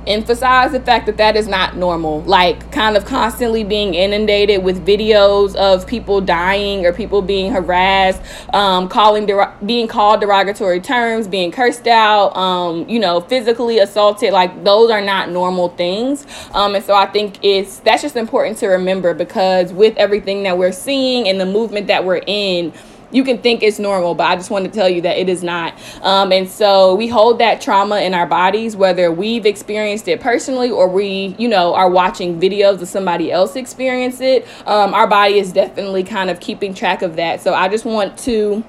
emphasize 0.08 0.72
the 0.72 0.80
fact 0.80 1.06
that 1.06 1.18
that 1.18 1.36
is 1.36 1.48
not 1.48 1.76
normal. 1.76 2.22
Like, 2.22 2.72
kind 2.72 2.98
of 2.98 3.06
constantly 3.06 3.64
being 3.64 3.94
inundated 3.94 4.64
with 4.64 4.86
videos 4.86 5.56
of 5.56 5.88
people 5.88 6.22
dying 6.22 6.86
or 6.86 6.94
people 6.94 7.22
being 7.22 7.52
harassed, 7.52 8.22
um, 8.54 8.88
calling 8.88 9.26
der- 9.26 9.54
being 9.66 9.88
called 9.88 10.22
derogatory 10.22 10.80
terms, 10.80 11.28
being 11.28 11.52
cursed 11.52 11.88
out, 11.88 12.36
um, 12.36 12.88
you 12.90 13.00
know, 13.00 13.22
physically 13.22 13.80
assaulted. 13.80 14.34
Like, 14.34 14.64
those 14.64 14.92
are 14.92 15.02
not 15.02 15.30
normal 15.30 15.70
things. 15.70 16.26
Um, 16.54 16.76
and 16.76 16.84
so 16.84 16.94
I 16.94 17.06
think 17.06 17.44
it's 17.44 17.80
that's 17.80 18.02
just 18.02 18.16
important 18.16 18.58
to 18.60 18.68
remember 18.68 19.14
because 19.14 19.74
with 19.74 19.96
everything 19.98 20.44
that 20.44 20.58
we're 20.58 20.72
seeing 20.72 21.28
and 21.28 21.40
the 21.40 21.46
movement 21.46 21.88
that 21.88 22.06
we're 22.06 22.22
in 22.26 22.74
you 23.12 23.24
can 23.24 23.38
think 23.38 23.64
it's 23.64 23.80
normal, 23.80 24.16
but 24.16 24.26
I 24.26 24.36
just 24.36 24.50
want 24.50 24.66
to 24.66 24.72
tell 24.72 24.90
you 24.90 25.02
that 25.02 25.18
it 25.18 25.30
is 25.30 25.44
not. 25.44 25.74
Um, 26.02 26.32
and 26.32 26.50
so 26.50 26.96
we 26.96 27.08
hold 27.08 27.40
that 27.40 27.62
trauma 27.62 28.00
in 28.02 28.14
our 28.14 28.26
bodies, 28.26 28.76
whether 28.76 29.12
we've 29.12 29.46
experienced 29.46 30.08
it 30.08 30.22
personally 30.22 30.70
or 30.70 30.88
we, 30.88 31.36
you 31.38 31.48
know, 31.48 31.74
are 31.74 31.90
watching 31.90 32.40
videos 32.40 32.82
of 32.82 32.88
somebody 32.88 33.32
else 33.32 33.56
experience 33.56 34.22
it. 34.22 34.48
Um, 34.66 34.94
our 34.94 35.08
body 35.08 35.40
is 35.40 35.54
definitely 35.54 36.04
kind 36.04 36.30
of 36.30 36.40
keeping 36.40 36.74
track 36.74 37.02
of 37.02 37.16
that. 37.16 37.42
So 37.42 37.54
I 37.54 37.68
just 37.68 37.86
want 37.86 38.18
to 38.20 38.64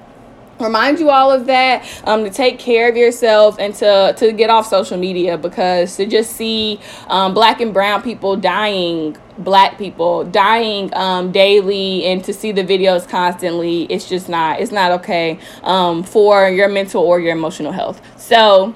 remind 0.60 0.98
you 0.98 1.10
all 1.10 1.30
of 1.30 1.46
that 1.46 1.84
um, 2.04 2.24
to 2.24 2.30
take 2.30 2.58
care 2.58 2.88
of 2.88 2.96
yourselves 2.96 3.56
and 3.58 3.74
to, 3.74 4.14
to 4.16 4.32
get 4.32 4.50
off 4.50 4.66
social 4.66 4.96
media 4.96 5.36
because 5.36 5.96
to 5.96 6.06
just 6.06 6.32
see 6.32 6.80
um, 7.08 7.34
black 7.34 7.60
and 7.60 7.72
brown 7.72 8.02
people 8.02 8.36
dying 8.36 9.16
black 9.38 9.76
people 9.76 10.24
dying 10.24 10.92
um, 10.94 11.30
daily 11.30 12.04
and 12.06 12.24
to 12.24 12.32
see 12.32 12.52
the 12.52 12.64
videos 12.64 13.06
constantly 13.06 13.82
it's 13.84 14.08
just 14.08 14.30
not 14.30 14.58
it's 14.60 14.72
not 14.72 14.90
okay 14.90 15.38
um, 15.62 16.02
for 16.02 16.48
your 16.48 16.68
mental 16.68 17.02
or 17.02 17.20
your 17.20 17.32
emotional 17.32 17.72
health. 17.72 18.00
So 18.18 18.74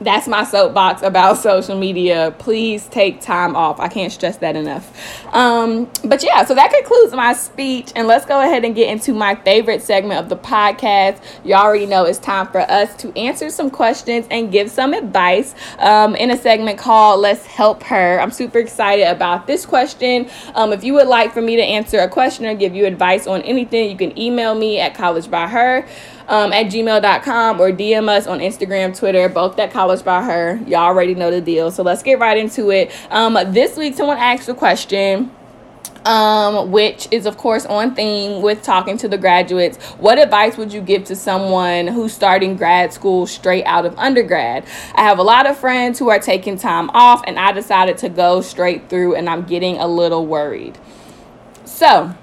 that's 0.00 0.26
my 0.26 0.44
soapbox 0.44 1.02
about 1.02 1.38
social 1.38 1.78
media. 1.78 2.34
Please 2.38 2.86
take 2.88 3.20
time 3.20 3.54
off. 3.54 3.80
I 3.80 3.88
can't 3.88 4.12
stress 4.12 4.38
that 4.38 4.56
enough. 4.56 5.24
Um, 5.34 5.90
but 6.04 6.22
yeah, 6.22 6.44
so 6.44 6.54
that 6.54 6.72
concludes 6.72 7.14
my 7.14 7.32
speech. 7.32 7.92
And 7.94 8.06
let's 8.06 8.26
go 8.26 8.40
ahead 8.40 8.64
and 8.64 8.74
get 8.74 8.90
into 8.90 9.14
my 9.14 9.34
favorite 9.36 9.82
segment 9.82 10.20
of 10.20 10.28
the 10.28 10.36
podcast. 10.36 11.22
You 11.44 11.54
already 11.54 11.86
know 11.86 12.04
it's 12.04 12.18
time 12.18 12.48
for 12.48 12.60
us 12.60 12.94
to 12.96 13.16
answer 13.16 13.50
some 13.50 13.70
questions 13.70 14.26
and 14.30 14.50
give 14.50 14.70
some 14.70 14.94
advice 14.94 15.54
um, 15.78 16.16
in 16.16 16.30
a 16.30 16.36
segment 16.36 16.78
called 16.78 17.20
Let's 17.20 17.46
Help 17.46 17.82
Her. 17.84 18.20
I'm 18.20 18.30
super 18.30 18.58
excited 18.58 19.06
about 19.08 19.46
this 19.46 19.64
question. 19.64 20.28
Um, 20.54 20.72
if 20.72 20.84
you 20.84 20.94
would 20.94 21.08
like 21.08 21.32
for 21.32 21.42
me 21.42 21.56
to 21.56 21.62
answer 21.62 22.00
a 22.00 22.08
question 22.08 22.46
or 22.46 22.54
give 22.54 22.74
you 22.74 22.86
advice 22.86 23.26
on 23.26 23.42
anything, 23.42 23.90
you 23.90 23.96
can 23.96 24.18
email 24.18 24.54
me 24.54 24.80
at 24.80 24.94
collegebyher 24.94 25.86
um, 26.28 26.52
at 26.52 26.66
gmail.com 26.66 27.60
or 27.60 27.70
DM 27.70 28.08
us 28.08 28.26
on 28.26 28.38
Instagram, 28.38 28.96
Twitter, 28.96 29.28
both 29.28 29.58
at 29.58 29.70
College 29.70 30.04
by 30.04 30.22
Her. 30.22 30.60
Y'all 30.66 30.80
already 30.80 31.14
know 31.14 31.30
the 31.30 31.40
deal. 31.40 31.70
So 31.70 31.82
let's 31.82 32.02
get 32.02 32.18
right 32.18 32.36
into 32.36 32.70
it. 32.70 32.90
Um, 33.10 33.38
this 33.52 33.76
week, 33.76 33.94
someone 33.94 34.18
asked 34.18 34.48
a 34.48 34.54
question 34.54 35.30
um, 36.04 36.70
which 36.70 37.08
is 37.10 37.26
of 37.26 37.36
course 37.36 37.64
on 37.66 37.94
theme 37.94 38.42
with 38.42 38.62
talking 38.62 38.96
to 38.98 39.08
the 39.08 39.18
graduates. 39.18 39.82
What 39.94 40.18
advice 40.18 40.56
would 40.56 40.72
you 40.72 40.80
give 40.80 41.04
to 41.04 41.16
someone 41.16 41.86
who's 41.86 42.12
starting 42.12 42.56
grad 42.56 42.92
school 42.92 43.26
straight 43.26 43.64
out 43.64 43.86
of 43.86 43.98
undergrad? 43.98 44.66
I 44.94 45.02
have 45.02 45.18
a 45.18 45.22
lot 45.22 45.46
of 45.46 45.56
friends 45.56 45.98
who 45.98 46.10
are 46.10 46.18
taking 46.18 46.58
time 46.58 46.90
off, 46.90 47.22
and 47.26 47.38
I 47.38 47.52
decided 47.52 47.98
to 47.98 48.08
go 48.08 48.40
straight 48.40 48.88
through, 48.88 49.14
and 49.14 49.28
I'm 49.28 49.44
getting 49.44 49.78
a 49.78 49.86
little 49.86 50.26
worried. 50.26 50.78
So, 51.64 52.14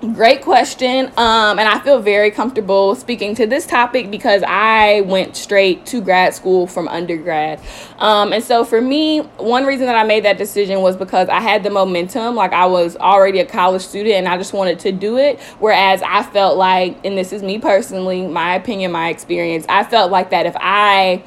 Great 0.00 0.40
question. 0.40 1.08
Um, 1.18 1.58
and 1.58 1.68
I 1.68 1.78
feel 1.80 2.00
very 2.00 2.30
comfortable 2.30 2.94
speaking 2.94 3.34
to 3.34 3.46
this 3.46 3.66
topic 3.66 4.10
because 4.10 4.42
I 4.46 5.02
went 5.02 5.36
straight 5.36 5.84
to 5.86 6.00
grad 6.00 6.32
school 6.32 6.66
from 6.66 6.88
undergrad. 6.88 7.60
Um, 7.98 8.32
and 8.32 8.42
so 8.42 8.64
for 8.64 8.80
me, 8.80 9.18
one 9.36 9.66
reason 9.66 9.84
that 9.84 9.96
I 9.96 10.04
made 10.04 10.24
that 10.24 10.38
decision 10.38 10.80
was 10.80 10.96
because 10.96 11.28
I 11.28 11.40
had 11.40 11.62
the 11.64 11.68
momentum. 11.68 12.34
Like 12.34 12.54
I 12.54 12.64
was 12.64 12.96
already 12.96 13.40
a 13.40 13.44
college 13.44 13.82
student 13.82 14.14
and 14.14 14.26
I 14.26 14.38
just 14.38 14.54
wanted 14.54 14.78
to 14.80 14.92
do 14.92 15.18
it. 15.18 15.38
Whereas 15.58 16.00
I 16.00 16.22
felt 16.22 16.56
like, 16.56 16.96
and 17.04 17.18
this 17.18 17.30
is 17.30 17.42
me 17.42 17.58
personally, 17.58 18.26
my 18.26 18.54
opinion, 18.54 18.92
my 18.92 19.10
experience, 19.10 19.66
I 19.68 19.84
felt 19.84 20.10
like 20.10 20.30
that 20.30 20.46
if 20.46 20.56
I 20.58 21.22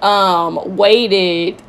um, 0.00 0.76
waited 0.76 1.62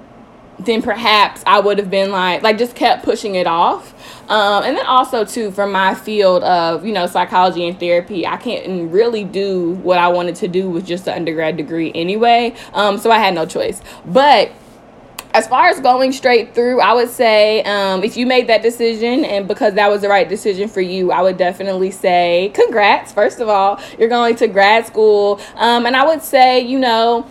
then 0.60 0.82
perhaps 0.82 1.44
I 1.46 1.60
would 1.60 1.78
have 1.78 1.90
been 1.90 2.12
like, 2.12 2.42
like 2.42 2.58
just 2.58 2.76
kept 2.76 3.04
pushing 3.04 3.36
it 3.36 3.48
off. 3.48 3.94
Um, 4.30 4.64
and 4.64 4.76
then 4.76 4.86
also 4.86 5.26
too, 5.26 5.52
from 5.52 5.72
my 5.72 5.94
field 5.94 6.44
of 6.44 6.86
you 6.86 6.94
know 6.94 7.06
psychology 7.08 7.68
and 7.68 7.80
therapy, 7.80 8.26
I 8.26 8.38
can't 8.38 8.92
really 8.92 9.24
do 9.24 9.74
what 9.76 9.98
I 9.98 10.08
wanted 10.08 10.36
to 10.38 10.48
do 10.48 10.70
with 10.70 10.86
just 10.86 11.08
an 11.08 11.14
undergrad 11.14 11.58
degree 11.58 11.92
anyway. 11.94 12.56
Um, 12.74 12.98
so 12.98 13.12
I 13.12 13.20
had 13.20 13.36
no 13.36 13.46
choice. 13.46 13.82
But 14.06 14.52
as 15.36 15.48
far 15.48 15.68
as 15.68 15.82
going 15.82 16.14
straight 16.14 16.56
through, 16.56 16.80
I 16.80 16.94
would 16.94 17.10
say 17.10 17.62
um, 17.64 18.06
if 18.06 18.16
you 18.16 18.26
made 18.26 18.48
that 18.48 18.62
decision 18.62 19.26
and 19.26 19.48
because 19.48 19.74
that 19.74 19.90
was 19.90 20.02
the 20.02 20.08
right 20.08 20.28
decision 20.28 20.70
for 20.70 20.80
you, 20.80 21.12
I 21.12 21.22
would 21.22 21.38
definitely 21.38 21.92
say 21.92 22.52
congrats. 22.54 23.12
First 23.12 23.42
of 23.42 23.50
all, 23.50 23.80
you're 24.00 24.10
going 24.10 24.38
to 24.38 24.48
grad 24.48 24.88
school, 24.88 25.42
um, 25.56 25.86
and 25.86 25.96
I 25.96 26.06
would 26.06 26.24
say 26.24 26.62
you 26.62 26.80
know 26.80 27.28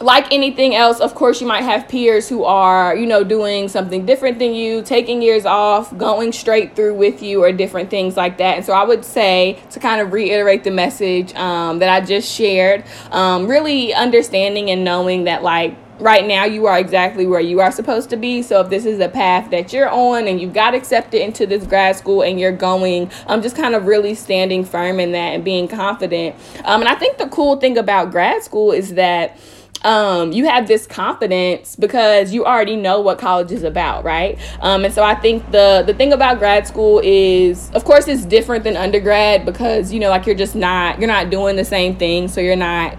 like 0.00 0.32
anything 0.32 0.74
else, 0.74 1.00
of 1.00 1.14
course, 1.14 1.40
you 1.40 1.46
might 1.46 1.62
have 1.62 1.88
peers 1.88 2.28
who 2.28 2.44
are, 2.44 2.94
you 2.94 3.06
know, 3.06 3.24
doing 3.24 3.68
something 3.68 4.06
different 4.06 4.38
than 4.38 4.54
you, 4.54 4.82
taking 4.82 5.20
years 5.22 5.44
off, 5.44 5.96
going 5.96 6.32
straight 6.32 6.76
through 6.76 6.94
with 6.94 7.22
you, 7.22 7.42
or 7.42 7.50
different 7.52 7.90
things 7.90 8.16
like 8.16 8.38
that. 8.38 8.56
And 8.56 8.64
so 8.64 8.72
I 8.72 8.84
would 8.84 9.04
say 9.04 9.58
to 9.70 9.80
kind 9.80 10.00
of 10.00 10.12
reiterate 10.12 10.64
the 10.64 10.70
message 10.70 11.34
um, 11.34 11.80
that 11.80 11.88
I 11.88 12.04
just 12.04 12.30
shared, 12.30 12.84
um, 13.10 13.48
really 13.48 13.92
understanding 13.92 14.70
and 14.70 14.84
knowing 14.84 15.24
that, 15.24 15.42
like, 15.42 15.76
right 16.00 16.26
now 16.26 16.44
you 16.44 16.66
are 16.66 16.78
exactly 16.78 17.26
where 17.26 17.40
you 17.40 17.58
are 17.58 17.72
supposed 17.72 18.08
to 18.10 18.16
be. 18.16 18.40
So 18.42 18.60
if 18.60 18.70
this 18.70 18.84
is 18.84 19.00
a 19.00 19.08
path 19.08 19.50
that 19.50 19.72
you're 19.72 19.88
on 19.88 20.28
and 20.28 20.40
you 20.40 20.48
got 20.48 20.74
accepted 20.74 21.20
into 21.20 21.44
this 21.44 21.66
grad 21.66 21.96
school 21.96 22.22
and 22.22 22.38
you're 22.38 22.52
going, 22.52 23.10
i'm 23.26 23.38
um, 23.38 23.42
just 23.42 23.56
kind 23.56 23.74
of 23.74 23.86
really 23.86 24.14
standing 24.14 24.64
firm 24.64 25.00
in 25.00 25.10
that 25.10 25.34
and 25.34 25.44
being 25.44 25.66
confident. 25.66 26.36
Um, 26.64 26.82
and 26.82 26.88
I 26.88 26.94
think 26.94 27.18
the 27.18 27.26
cool 27.26 27.56
thing 27.56 27.76
about 27.76 28.12
grad 28.12 28.44
school 28.44 28.70
is 28.70 28.94
that 28.94 29.36
um, 29.84 30.32
you 30.32 30.46
have 30.46 30.66
this 30.66 30.86
confidence 30.86 31.76
because 31.76 32.32
you 32.32 32.44
already 32.44 32.76
know 32.76 33.00
what 33.00 33.18
college 33.18 33.52
is 33.52 33.62
about, 33.62 34.04
right? 34.04 34.38
Um, 34.60 34.84
and 34.84 34.92
so 34.92 35.02
I 35.02 35.14
think 35.14 35.50
the 35.50 35.84
the 35.86 35.94
thing 35.94 36.12
about 36.12 36.38
grad 36.38 36.66
school 36.66 37.00
is, 37.04 37.70
of 37.72 37.84
course, 37.84 38.08
it's 38.08 38.24
different 38.24 38.64
than 38.64 38.76
undergrad 38.76 39.44
because 39.44 39.92
you 39.92 40.00
know, 40.00 40.10
like 40.10 40.26
you're 40.26 40.34
just 40.34 40.54
not 40.54 40.98
you're 40.98 41.08
not 41.08 41.30
doing 41.30 41.56
the 41.56 41.64
same 41.64 41.96
thing, 41.96 42.28
so 42.28 42.40
you're 42.40 42.56
not 42.56 42.98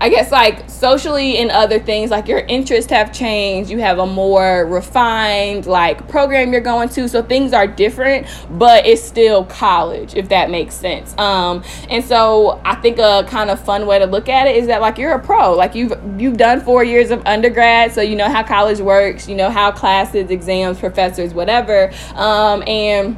I 0.00 0.08
guess 0.08 0.30
like 0.30 0.68
socially 0.70 1.38
and 1.38 1.50
other 1.50 1.80
things, 1.80 2.10
like 2.10 2.28
your 2.28 2.40
interests 2.40 2.90
have 2.92 3.12
changed. 3.12 3.70
You 3.70 3.78
have 3.78 3.98
a 3.98 4.06
more 4.06 4.64
refined 4.66 5.66
like 5.66 6.06
program 6.08 6.52
you're 6.52 6.60
going 6.60 6.88
to, 6.90 7.08
so 7.08 7.22
things 7.22 7.52
are 7.52 7.66
different, 7.66 8.26
but 8.50 8.86
it's 8.86 9.02
still 9.02 9.44
college, 9.44 10.14
if 10.14 10.28
that 10.28 10.50
makes 10.50 10.74
sense. 10.74 11.16
Um, 11.18 11.64
and 11.90 12.04
so 12.04 12.60
I 12.64 12.76
think 12.76 12.98
a 12.98 13.26
kind 13.28 13.50
of 13.50 13.62
fun 13.64 13.86
way 13.86 13.98
to 13.98 14.06
look 14.06 14.28
at 14.28 14.46
it 14.46 14.56
is 14.56 14.68
that 14.68 14.80
like 14.80 14.98
you're 14.98 15.12
a 15.12 15.18
pro, 15.18 15.54
like 15.54 15.74
you've 15.74 15.92
you've 16.16 16.36
done 16.36 16.60
four 16.60 16.84
years 16.84 17.10
of 17.10 17.26
undergrad, 17.26 17.92
so 17.92 18.00
you 18.00 18.14
know 18.14 18.28
how 18.28 18.42
college 18.42 18.78
works, 18.78 19.28
you 19.28 19.34
know 19.34 19.50
how 19.50 19.72
classes, 19.72 20.30
exams, 20.30 20.78
professors, 20.78 21.34
whatever. 21.34 21.92
Um, 22.14 22.62
and 22.68 23.16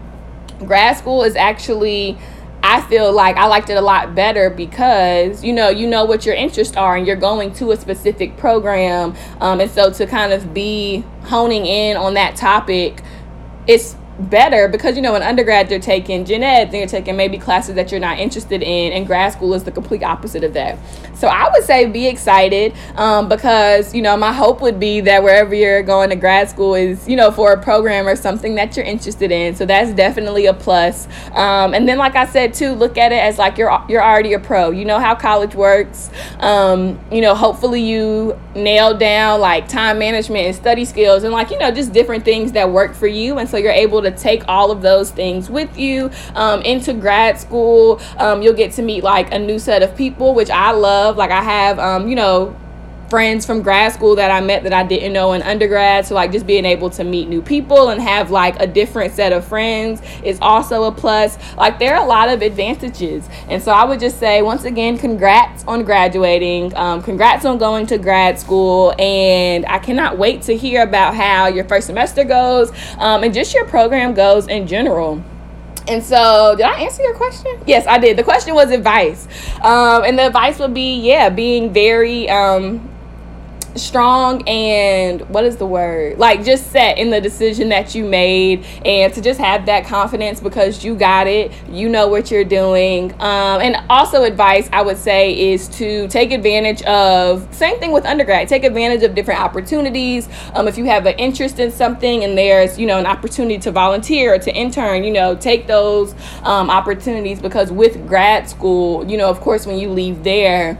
grad 0.60 0.96
school 0.96 1.22
is 1.24 1.36
actually 1.36 2.18
I 2.62 2.82
feel 2.82 3.12
like 3.12 3.36
I 3.36 3.46
liked 3.46 3.70
it 3.70 3.74
a 3.74 3.80
lot 3.80 4.14
better 4.14 4.50
because 4.50 5.42
you 5.42 5.52
know 5.52 5.68
you 5.68 5.86
know 5.86 6.04
what 6.04 6.26
your 6.26 6.34
interests 6.34 6.76
are 6.76 6.96
and 6.96 7.06
you're 7.06 7.16
going 7.16 7.52
to 7.54 7.72
a 7.72 7.76
specific 7.76 8.36
program, 8.36 9.14
um, 9.40 9.60
and 9.60 9.70
so 9.70 9.90
to 9.90 10.06
kind 10.06 10.32
of 10.32 10.52
be 10.52 11.04
honing 11.22 11.66
in 11.66 11.96
on 11.96 12.14
that 12.14 12.36
topic, 12.36 13.02
it's 13.66 13.96
better 14.20 14.68
because 14.68 14.96
you 14.96 15.02
know 15.02 15.14
in 15.14 15.22
undergrad 15.22 15.70
you're 15.70 15.80
taking 15.80 16.24
gen 16.24 16.42
eds 16.42 16.68
and 16.68 16.78
you're 16.78 16.86
taking 16.86 17.16
maybe 17.16 17.38
classes 17.38 17.74
that 17.74 17.90
you're 17.90 18.00
not 18.00 18.18
interested 18.18 18.62
in 18.62 18.92
and 18.92 19.06
grad 19.06 19.32
school 19.32 19.54
is 19.54 19.64
the 19.64 19.72
complete 19.72 20.02
opposite 20.02 20.44
of 20.44 20.52
that. 20.54 20.78
So 21.14 21.28
i 21.28 21.50
would 21.50 21.64
say 21.64 21.86
be 21.86 22.06
excited 22.06 22.74
um, 22.96 23.28
because 23.28 23.94
you 23.94 24.02
know 24.02 24.16
my 24.16 24.32
hope 24.32 24.60
would 24.60 24.78
be 24.78 25.00
that 25.02 25.22
wherever 25.22 25.54
you're 25.54 25.82
going 25.82 26.10
to 26.10 26.16
grad 26.16 26.50
school 26.50 26.74
is 26.74 27.08
you 27.08 27.16
know 27.16 27.30
for 27.30 27.52
a 27.52 27.62
program 27.62 28.06
or 28.06 28.16
something 28.16 28.54
that 28.56 28.76
you're 28.76 28.86
interested 28.86 29.30
in. 29.30 29.54
So 29.54 29.66
that's 29.66 29.92
definitely 29.92 30.46
a 30.46 30.54
plus. 30.54 31.06
Um, 31.32 31.74
and 31.74 31.88
then 31.88 31.98
like 31.98 32.16
i 32.16 32.26
said 32.26 32.54
too 32.54 32.72
look 32.72 32.98
at 32.98 33.12
it 33.12 33.22
as 33.22 33.38
like 33.38 33.58
you're 33.58 33.70
you're 33.88 34.02
already 34.02 34.34
a 34.34 34.38
pro. 34.38 34.70
You 34.70 34.84
know 34.84 34.98
how 34.98 35.14
college 35.14 35.54
works. 35.54 36.10
Um, 36.38 37.00
you 37.10 37.20
know 37.20 37.34
hopefully 37.34 37.82
you 37.82 38.38
nail 38.54 38.96
down 38.96 39.40
like 39.40 39.68
time 39.68 39.98
management 39.98 40.46
and 40.46 40.56
study 40.56 40.84
skills 40.84 41.22
and 41.22 41.32
like 41.32 41.50
you 41.50 41.58
know 41.58 41.70
just 41.70 41.92
different 41.92 42.24
things 42.24 42.52
that 42.52 42.70
work 42.70 42.94
for 42.94 43.06
you. 43.06 43.38
And 43.38 43.48
so 43.48 43.56
you're 43.56 43.72
able 43.72 44.02
to 44.02 44.09
to 44.10 44.16
take 44.22 44.46
all 44.48 44.70
of 44.70 44.82
those 44.82 45.10
things 45.10 45.50
with 45.50 45.78
you 45.78 46.10
um, 46.34 46.62
into 46.62 46.92
grad 46.92 47.38
school. 47.38 48.00
Um, 48.18 48.42
you'll 48.42 48.54
get 48.54 48.72
to 48.72 48.82
meet 48.82 49.02
like 49.04 49.32
a 49.32 49.38
new 49.38 49.58
set 49.58 49.82
of 49.82 49.96
people, 49.96 50.34
which 50.34 50.50
I 50.50 50.72
love. 50.72 51.16
Like 51.16 51.30
I 51.30 51.42
have, 51.42 51.78
um, 51.78 52.08
you 52.08 52.16
know, 52.16 52.56
friends 53.10 53.44
from 53.44 53.60
grad 53.60 53.92
school 53.92 54.14
that 54.14 54.30
I 54.30 54.40
met 54.40 54.62
that 54.62 54.72
I 54.72 54.84
didn't 54.84 55.12
know 55.12 55.32
in 55.32 55.42
undergrad. 55.42 56.06
So 56.06 56.14
like 56.14 56.30
just 56.30 56.46
being 56.46 56.64
able 56.64 56.88
to 56.90 57.02
meet 57.04 57.28
new 57.28 57.42
people 57.42 57.90
and 57.90 58.00
have 58.00 58.30
like 58.30 58.58
a 58.60 58.66
different 58.66 59.12
set 59.12 59.32
of 59.32 59.44
friends 59.44 60.00
is 60.22 60.38
also 60.40 60.84
a 60.84 60.92
plus. 60.92 61.36
Like 61.56 61.80
there 61.80 61.96
are 61.96 62.04
a 62.04 62.06
lot 62.06 62.28
of 62.28 62.40
advantages. 62.40 63.28
And 63.48 63.60
so 63.60 63.72
I 63.72 63.84
would 63.84 63.98
just 63.98 64.18
say 64.20 64.42
once 64.42 64.64
again, 64.64 64.96
congrats 64.96 65.64
on 65.64 65.84
graduating. 65.84 66.74
Um, 66.76 67.02
congrats 67.02 67.44
on 67.44 67.58
going 67.58 67.86
to 67.88 67.98
grad 67.98 68.38
school. 68.38 68.94
And 68.98 69.66
I 69.66 69.80
cannot 69.80 70.16
wait 70.16 70.42
to 70.42 70.56
hear 70.56 70.82
about 70.82 71.14
how 71.14 71.48
your 71.48 71.64
first 71.64 71.88
semester 71.88 72.22
goes 72.22 72.70
um, 72.98 73.24
and 73.24 73.34
just 73.34 73.52
your 73.52 73.66
program 73.66 74.14
goes 74.14 74.46
in 74.46 74.68
general. 74.68 75.22
And 75.88 76.04
so, 76.04 76.54
did 76.56 76.66
I 76.66 76.82
answer 76.82 77.02
your 77.02 77.14
question? 77.14 77.58
Yes, 77.66 77.86
I 77.86 77.98
did. 77.98 78.16
The 78.16 78.22
question 78.22 78.54
was 78.54 78.70
advice. 78.70 79.26
Um, 79.62 80.04
and 80.04 80.18
the 80.18 80.26
advice 80.26 80.58
would 80.58 80.74
be, 80.74 81.00
yeah, 81.00 81.30
being 81.30 81.72
very 81.72 82.28
um, 82.28 82.89
strong 83.76 84.46
and 84.48 85.22
what 85.28 85.44
is 85.44 85.56
the 85.56 85.66
word? 85.66 86.18
Like 86.18 86.44
just 86.44 86.70
set 86.70 86.98
in 86.98 87.10
the 87.10 87.20
decision 87.20 87.68
that 87.70 87.94
you 87.94 88.04
made 88.04 88.64
and 88.84 89.12
to 89.14 89.20
just 89.20 89.40
have 89.40 89.66
that 89.66 89.86
confidence 89.86 90.40
because 90.40 90.84
you 90.84 90.94
got 90.94 91.26
it. 91.26 91.52
You 91.68 91.88
know 91.88 92.08
what 92.08 92.30
you're 92.30 92.44
doing. 92.44 93.12
Um, 93.14 93.60
and 93.60 93.76
also 93.88 94.24
advice 94.24 94.68
i 94.72 94.82
would 94.82 94.96
say 94.96 95.52
is 95.52 95.68
to 95.68 96.08
take 96.08 96.32
advantage 96.32 96.82
of 96.82 97.52
same 97.54 97.78
thing 97.78 97.92
with 97.92 98.04
undergrad 98.04 98.48
take 98.48 98.64
advantage 98.64 99.02
of 99.02 99.14
different 99.14 99.40
opportunities. 99.40 100.28
Um, 100.54 100.68
if 100.68 100.76
you 100.78 100.84
have 100.86 101.06
an 101.06 101.14
interest 101.18 101.58
in 101.58 101.70
something 101.70 102.24
and 102.24 102.36
there's 102.36 102.78
you 102.78 102.86
know 102.86 102.98
an 102.98 103.06
opportunity 103.06 103.58
to 103.58 103.70
volunteer 103.70 104.34
or 104.34 104.38
to 104.38 104.54
intern 104.54 105.04
you 105.04 105.12
know 105.12 105.34
take 105.36 105.66
those 105.66 106.14
um, 106.42 106.70
opportunities 106.70 107.40
because 107.40 107.70
with 107.70 108.06
grad 108.06 108.48
school 108.48 109.08
you 109.08 109.16
know 109.16 109.28
of 109.28 109.40
course 109.40 109.66
when 109.66 109.78
you 109.78 109.90
leave 109.90 110.22
there 110.24 110.78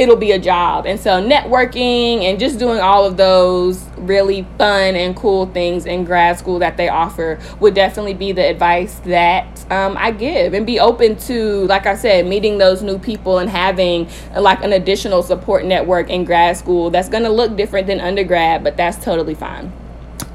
it'll 0.00 0.16
be 0.16 0.32
a 0.32 0.38
job. 0.38 0.86
And 0.86 0.98
so 0.98 1.22
networking 1.22 2.22
and 2.22 2.40
just 2.40 2.58
doing 2.58 2.80
all 2.80 3.04
of 3.04 3.18
those 3.18 3.84
really 3.98 4.46
fun 4.56 4.96
and 4.96 5.14
cool 5.14 5.46
things 5.46 5.84
in 5.84 6.04
grad 6.04 6.38
school 6.38 6.58
that 6.60 6.78
they 6.78 6.88
offer 6.88 7.38
would 7.60 7.74
definitely 7.74 8.14
be 8.14 8.32
the 8.32 8.48
advice 8.48 8.94
that 9.00 9.70
um, 9.70 9.96
I 9.98 10.10
give 10.10 10.54
and 10.54 10.66
be 10.66 10.80
open 10.80 11.16
to, 11.18 11.66
like 11.66 11.84
I 11.84 11.96
said, 11.96 12.26
meeting 12.26 12.56
those 12.56 12.82
new 12.82 12.98
people 12.98 13.38
and 13.38 13.50
having 13.50 14.08
like 14.34 14.64
an 14.64 14.72
additional 14.72 15.22
support 15.22 15.66
network 15.66 16.08
in 16.08 16.24
grad 16.24 16.56
school 16.56 16.88
that's 16.88 17.10
going 17.10 17.24
to 17.24 17.30
look 17.30 17.56
different 17.56 17.86
than 17.86 18.00
undergrad, 18.00 18.64
but 18.64 18.78
that's 18.78 19.02
totally 19.04 19.34
fine. 19.34 19.70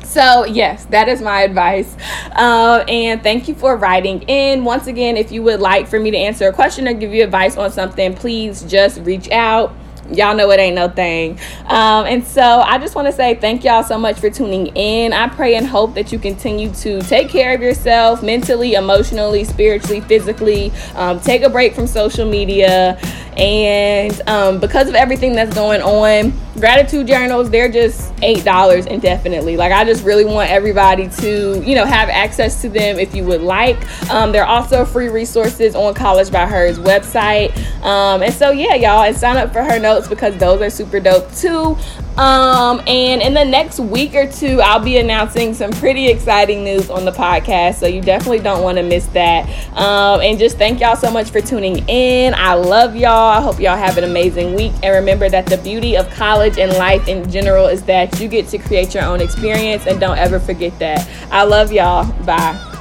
So, 0.06 0.46
yes, 0.46 0.86
that 0.86 1.10
is 1.10 1.22
my 1.22 1.41
advice. 1.41 1.96
Uh, 2.32 2.86
and 2.88 3.22
thank 3.22 3.48
you 3.48 3.56
for 3.56 3.76
writing 3.76 4.22
in. 4.24 4.63
Once 4.63 4.88
again, 4.88 5.18
if 5.18 5.32
you 5.32 5.44
would 5.44 5.60
like 5.60 5.88
for 5.88 6.00
me 6.00 6.12
to 6.12 6.18
answer 6.18 6.48
a 6.48 6.54
question 6.54 6.88
or 6.88 6.94
give 6.94 7.13
you 7.13 7.24
advice 7.24 7.58
on 7.58 7.72
something, 7.72 8.13
please 8.13 8.63
just 8.63 9.02
reach 9.02 9.30
out 9.32 9.76
y'all 10.12 10.36
know 10.36 10.52
it 10.52 10.60
ain't 10.60 10.76
no 10.76 10.89
thing. 10.89 11.39
Um, 11.68 12.06
and 12.06 12.26
so 12.26 12.41
I 12.41 12.78
just 12.78 12.96
want 12.96 13.08
to 13.08 13.12
say 13.12 13.36
thank 13.36 13.63
y'all 13.63 13.84
so 13.84 13.98
much 13.98 14.20
for 14.20 14.30
tuning 14.30 14.68
in. 14.68 15.13
I 15.13 15.28
pray 15.28 15.56
and 15.56 15.65
hope 15.65 15.96
that 15.96 16.12
you 16.12 16.20
continue 16.20 16.72
to 16.76 17.02
take 17.02 17.30
care 17.30 17.56
of 17.56 17.62
yourself 17.62 18.22
mentally, 18.24 18.74
emotionally, 18.74 19.44
spiritually, 19.44 20.02
physically. 20.02 20.72
Um, 20.96 21.20
take 21.20 21.44
a 21.44 21.50
break 21.50 21.74
from 21.74 21.88
social 21.88 22.30
media. 22.30 23.00
And 23.38 24.22
um, 24.28 24.60
because 24.60 24.88
of 24.88 24.96
everything 24.96 25.34
that's 25.34 25.54
going 25.54 25.82
on, 25.82 26.34
gratitude 26.54 27.08
journals, 27.08 27.50
they're 27.50 27.70
just 27.70 28.15
$8 28.18 28.88
indefinitely. 28.88 29.58
Like, 29.58 29.74
I 29.74 29.84
just 29.84 30.06
really 30.06 30.24
want 30.24 30.50
everybody 30.50 31.10
to, 31.10 31.62
you 31.62 31.76
know, 31.76 31.86
have 31.86 32.08
access 32.08 32.62
to 32.62 32.70
them 32.70 32.98
if 32.98 33.13
you 33.13 33.26
would 33.26 33.41
like. 33.41 33.78
Um, 34.10 34.32
they're 34.32 34.46
also 34.46 34.86
free 34.86 35.10
resources 35.10 35.76
on 35.76 35.94
College 35.94 36.32
by 36.32 36.46
Hers 36.46 36.80
website. 36.80 37.56
Um, 37.84 38.24
and 38.24 38.34
so, 38.34 38.52
yeah, 38.52 38.76
y'all, 38.76 39.04
and 39.04 39.18
sign 39.18 39.36
up 39.36 39.52
for 39.52 39.63
her 39.63 39.80
notes 39.95 40.08
because 40.08 40.36
those 40.38 40.62
are 40.62 40.69
super 40.69 40.99
dope 40.99 41.34
too. 41.36 41.77
Um, 42.17 42.81
and 42.88 43.21
in 43.21 43.34
the 43.34 43.43
next 43.43 43.79
week 43.79 44.15
or 44.15 44.29
two, 44.29 44.62
I'll 44.62 44.79
be 44.79 44.97
announcing 44.97 45.53
some 45.53 45.71
pretty 45.71 46.08
exciting 46.08 46.63
news 46.63 46.89
on 46.89 47.05
the 47.05 47.12
podcast. 47.12 47.75
So 47.75 47.88
you 47.88 48.01
definitely 48.01 48.39
don't 48.39 48.63
want 48.63 48.77
to 48.77 48.84
miss 48.84 49.05
that. 49.08 49.47
Um, 49.77 50.21
and 50.21 50.39
just 50.39 50.58
thank 50.58 50.79
y'all 50.79 50.95
so 50.95 51.12
much 51.12 51.29
for 51.29 51.41
tuning 51.41 51.88
in. 51.89 52.34
I 52.34 52.53
love 52.53 52.95
y'all. 52.95 53.31
I 53.31 53.41
hope 53.41 53.60
y'all 53.60 53.77
have 53.77 53.97
an 53.97 54.03
amazing 54.03 54.55
week. 54.55 54.73
And 54.84 54.93
remember 54.95 55.29
that 55.29 55.45
the 55.47 55.58
beauty 55.58 55.97
of 55.97 56.10
college 56.12 56.58
and 56.58 56.71
life 56.73 57.08
in 57.08 57.29
general 57.29 57.67
is 57.67 57.84
that 57.84 58.19
you 58.19 58.27
get 58.27 58.47
to 58.49 58.58
create 58.58 58.93
your 58.93 59.03
own 59.03 59.21
experience. 59.21 59.88
And 59.88 59.99
don't 59.99 60.17
ever 60.17 60.39
forget 60.39 60.77
that. 60.79 61.08
I 61.31 61.43
love 61.43 61.71
y'all. 61.71 62.12
Bye. 62.23 62.74